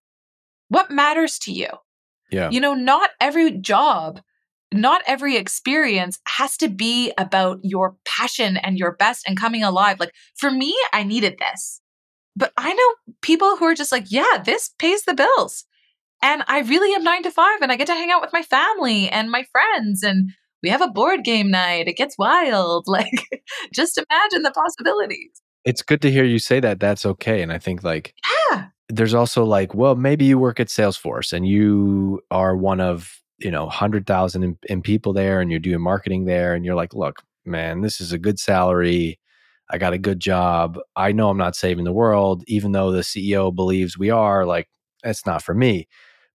[0.70, 1.68] What matters to you?
[2.32, 2.50] Yeah.
[2.50, 4.22] You know, not every job,
[4.74, 10.00] not every experience has to be about your passion and your best and coming alive.
[10.00, 11.82] Like for me, I needed this.
[12.36, 15.66] But I know people who are just like, yeah, this pays the bills.
[16.22, 18.44] And I really am nine to five and I get to hang out with my
[18.44, 20.32] family and my friends and
[20.64, 21.88] we have a board game night.
[21.88, 22.86] It gets wild.
[22.98, 23.42] Like,
[23.74, 25.42] just imagine the possibilities.
[25.64, 27.42] It's good to hear you say that that's okay.
[27.42, 28.14] And I think like
[28.52, 28.68] Yeah.
[28.90, 33.52] There's also like, well, maybe you work at Salesforce and you are one of, you
[33.52, 36.54] know, 100,000 in, in people there and you're doing marketing there.
[36.54, 39.20] And you're like, look, man, this is a good salary.
[39.70, 40.80] I got a good job.
[40.96, 44.46] I know I'm not saving the world, even though the CEO believes we are.
[44.46, 44.70] Like,
[45.04, 45.88] that's not for me.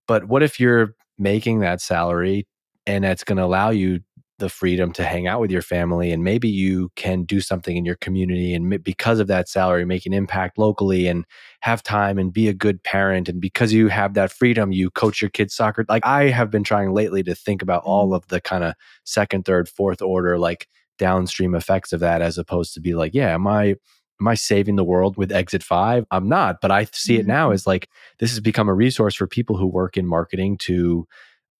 [0.06, 2.46] But what if you're making that salary
[2.86, 4.00] and that's going to allow you
[4.38, 7.84] the freedom to hang out with your family and maybe you can do something in
[7.84, 11.24] your community and because of that salary make an impact locally and
[11.60, 15.20] have time and be a good parent and because you have that freedom you coach
[15.22, 15.84] your kids soccer.
[15.88, 18.74] Like i have been trying lately to think about all of the kind of
[19.04, 20.66] second third fourth order like
[20.98, 23.74] downstream effects of that as opposed to be like yeah am i
[24.20, 27.50] am i saving the world with exit 5 i'm not but i see it now
[27.50, 27.54] Mhm.
[27.54, 31.06] as like this has become a resource for people who work in marketing to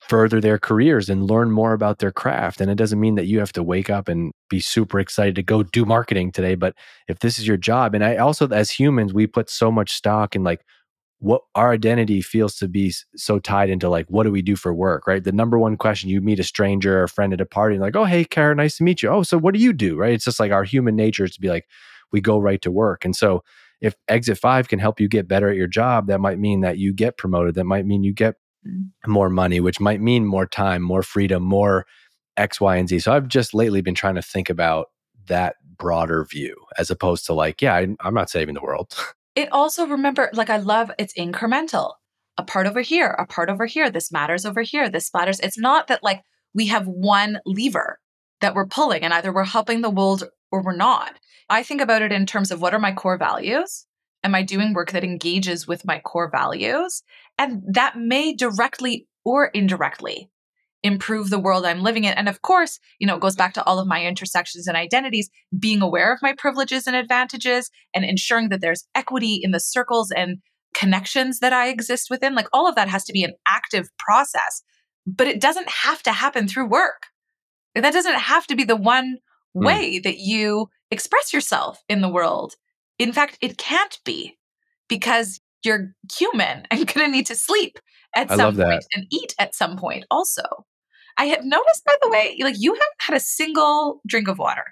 [0.09, 2.61] further their careers and learn more about their craft.
[2.61, 5.43] And it doesn't mean that you have to wake up and be super excited to
[5.43, 6.55] go do marketing today.
[6.55, 6.75] But
[7.09, 10.35] if this is your job, and I also, as humans, we put so much stock
[10.35, 10.65] in like
[11.21, 14.75] what our identity feels to be so tied into like, what do we do for
[14.75, 15.23] work, right?
[15.23, 17.83] The number one question you meet a stranger or a friend at a party, and
[17.83, 19.09] like, oh, hey, Kara, nice to meet you.
[19.09, 20.15] Oh, so what do you do, right?
[20.15, 21.69] It's just like our human nature is to be like,
[22.11, 23.05] we go right to work.
[23.05, 23.45] And so
[23.81, 26.79] if Exit 5 can help you get better at your job, that might mean that
[26.79, 27.55] you get promoted.
[27.55, 28.35] That might mean you get.
[28.67, 29.11] Mm-hmm.
[29.11, 31.85] more money, which might mean more time, more freedom, more
[32.37, 33.01] X, Y, and Z.
[33.01, 34.87] So I've just lately been trying to think about
[35.27, 38.95] that broader view as opposed to like, yeah, I, I'm not saving the world.
[39.35, 41.95] It also, remember, like, I love it's incremental.
[42.37, 43.91] A part over here, a part over here.
[43.91, 44.91] This matters over here.
[44.91, 45.41] This matters.
[45.41, 46.23] It's not that like
[46.55, 47.99] we have one lever
[48.43, 51.15] that we're pulling and either we're helping the world or we're not.
[51.49, 53.87] I think about it in terms of what are my core values?
[54.25, 57.03] Am I doing work that engages with my core values?
[57.39, 60.31] And that may directly or indirectly
[60.83, 62.13] improve the world I'm living in.
[62.15, 65.31] And of course, you know, it goes back to all of my intersections and identities,
[65.57, 70.11] being aware of my privileges and advantages and ensuring that there's equity in the circles
[70.11, 70.39] and
[70.75, 72.35] connections that I exist within.
[72.35, 74.63] Like all of that has to be an active process,
[75.07, 77.07] but it doesn't have to happen through work.
[77.75, 79.19] That doesn't have to be the one
[79.59, 79.77] Hmm.
[79.79, 82.55] way that you express yourself in the world.
[83.03, 84.39] In fact, it can't be
[84.89, 87.79] because you're human and going to need to sleep
[88.15, 90.43] at I some point and eat at some point also.
[91.19, 94.65] I have noticed, by the way, like you haven't had a single drink of water.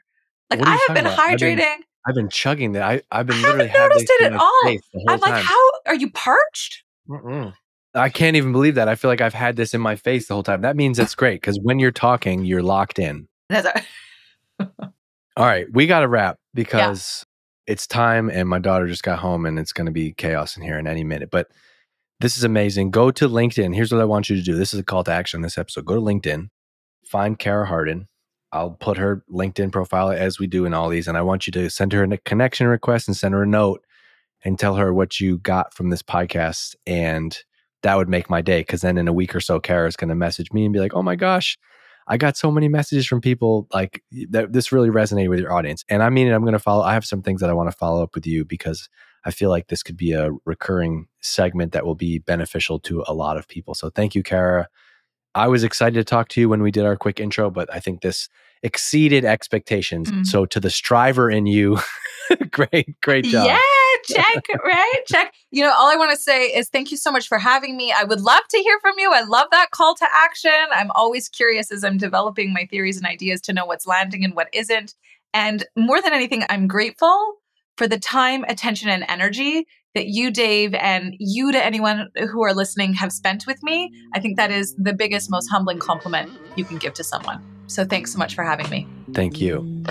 [0.48, 1.18] Like I have been about?
[1.18, 1.76] I've been hydrating.
[2.06, 2.82] I've been chugging that.
[2.82, 4.60] I, I've been I literally haven't noticed it at all.
[4.64, 5.44] face the whole I'm like, time.
[5.44, 6.84] how are you parched?
[7.08, 7.52] Mm-mm.
[7.94, 8.88] I can't even believe that.
[8.88, 10.62] I feel like I've had this in my face the whole time.
[10.62, 13.26] That means it's great because when you're talking, you're locked in.
[13.48, 13.66] That's
[14.60, 17.26] All right, we got to wrap because
[17.70, 20.62] it's time and my daughter just got home and it's going to be chaos in
[20.64, 21.30] here in any minute.
[21.30, 21.46] But
[22.18, 22.90] this is amazing.
[22.90, 23.76] Go to LinkedIn.
[23.76, 24.56] Here's what I want you to do.
[24.56, 25.84] This is a call to action this episode.
[25.84, 26.48] Go to LinkedIn,
[27.04, 28.08] find Kara Hardin.
[28.50, 31.06] I'll put her LinkedIn profile as we do in all these.
[31.06, 33.84] And I want you to send her a connection request and send her a note
[34.44, 36.74] and tell her what you got from this podcast.
[36.88, 37.38] And
[37.84, 38.64] that would make my day.
[38.64, 40.80] Cause then in a week or so, Kara is going to message me and be
[40.80, 41.56] like, oh my gosh,
[42.07, 44.53] I got so many messages from people like that.
[44.53, 45.84] This really resonated with your audience.
[45.88, 46.32] And I mean it.
[46.32, 46.82] I'm going to follow.
[46.82, 48.88] I have some things that I want to follow up with you because
[49.24, 53.14] I feel like this could be a recurring segment that will be beneficial to a
[53.14, 53.74] lot of people.
[53.74, 54.68] So thank you, Kara.
[55.34, 57.78] I was excited to talk to you when we did our quick intro, but I
[57.78, 58.28] think this
[58.62, 60.11] exceeded expectations.
[60.11, 60.26] Mm.
[60.26, 61.78] So to the striver in you,
[62.51, 63.46] great, great job.
[63.46, 63.59] Yeah,
[64.05, 65.01] check, right?
[65.07, 65.34] Check.
[65.51, 67.93] You know, all I want to say is thank you so much for having me.
[67.93, 69.12] I would love to hear from you.
[69.12, 70.53] I love that call to action.
[70.72, 74.34] I'm always curious as I'm developing my theories and ideas to know what's landing and
[74.34, 74.95] what isn't.
[75.32, 77.36] And more than anything, I'm grateful
[77.76, 82.55] for the time, attention, and energy that you, Dave, and you to anyone who are
[82.55, 83.91] listening have spent with me.
[84.14, 87.43] I think that is the biggest, most humbling compliment you can give to someone.
[87.66, 88.86] So thanks so much for having me.
[89.12, 89.82] Thank you.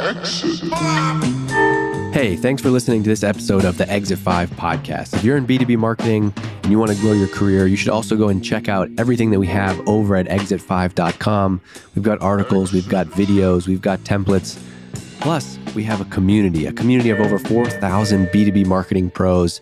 [2.12, 5.14] Hey, thanks for listening to this episode of the Exit 5 podcast.
[5.14, 6.34] If you're in B2B marketing
[6.64, 9.30] and you want to grow your career, you should also go and check out everything
[9.30, 11.62] that we have over at exit5.com.
[11.95, 14.60] We've got articles, we've got videos, we've got templates.
[15.22, 19.62] Plus, we have a community, a community of over 4,000 B2B marketing pros.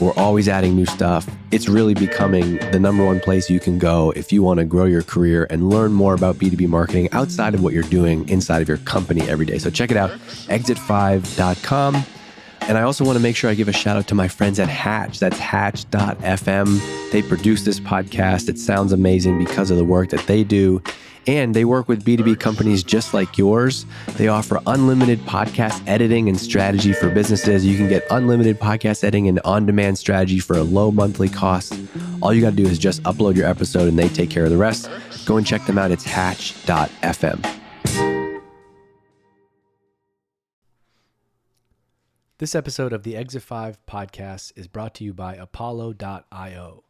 [0.00, 1.28] We're always adding new stuff.
[1.50, 4.84] It's really becoming the number one place you can go if you want to grow
[4.84, 8.68] your career and learn more about B2B marketing outside of what you're doing inside of
[8.68, 9.58] your company every day.
[9.58, 10.10] So check it out,
[10.48, 12.04] exit5.com.
[12.62, 14.58] And I also want to make sure I give a shout out to my friends
[14.58, 15.18] at Hatch.
[15.18, 17.10] That's hatch.fm.
[17.12, 18.48] They produce this podcast.
[18.48, 20.82] It sounds amazing because of the work that they do.
[21.26, 23.86] And they work with B2B companies just like yours.
[24.16, 27.64] They offer unlimited podcast editing and strategy for businesses.
[27.64, 31.78] You can get unlimited podcast editing and on demand strategy for a low monthly cost.
[32.20, 34.50] All you got to do is just upload your episode and they take care of
[34.50, 34.90] the rest.
[35.24, 35.90] Go and check them out.
[35.90, 37.60] It's hatch.fm.
[42.38, 46.84] This episode of the Exit 5 podcast is brought to you by Apollo.io.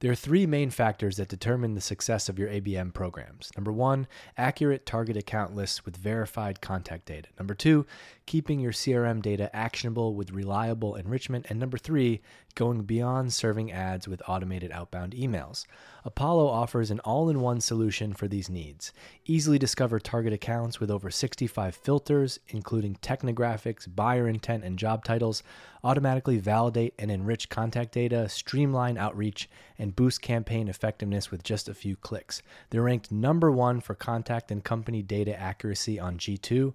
[0.00, 3.50] There are three main factors that determine the success of your ABM programs.
[3.54, 4.06] Number one,
[4.38, 7.28] accurate target account lists with verified contact data.
[7.38, 7.84] Number two,
[8.24, 11.44] keeping your CRM data actionable with reliable enrichment.
[11.50, 12.22] And number three,
[12.54, 15.66] going beyond serving ads with automated outbound emails.
[16.04, 18.92] Apollo offers an all in one solution for these needs.
[19.26, 25.42] Easily discover target accounts with over 65 filters, including technographics, buyer intent, and job titles.
[25.84, 29.48] Automatically validate and enrich contact data, streamline outreach,
[29.78, 32.42] and boost campaign effectiveness with just a few clicks.
[32.70, 36.74] They're ranked number one for contact and company data accuracy on G2.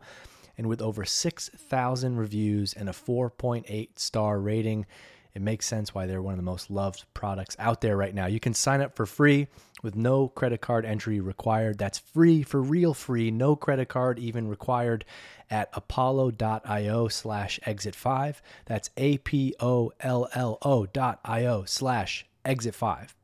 [0.57, 4.86] And with over 6,000 reviews and a 4.8 star rating,
[5.36, 8.25] it makes sense why they're one of the most loved products out there right now.
[8.25, 9.47] You can sign up for free
[9.83, 11.77] with no credit card entry required.
[11.77, 15.05] That's free for real free, no credit card even required
[15.49, 18.41] at apollo.io slash exit five.
[18.65, 23.14] That's A P O L L O dot I O slash exit five.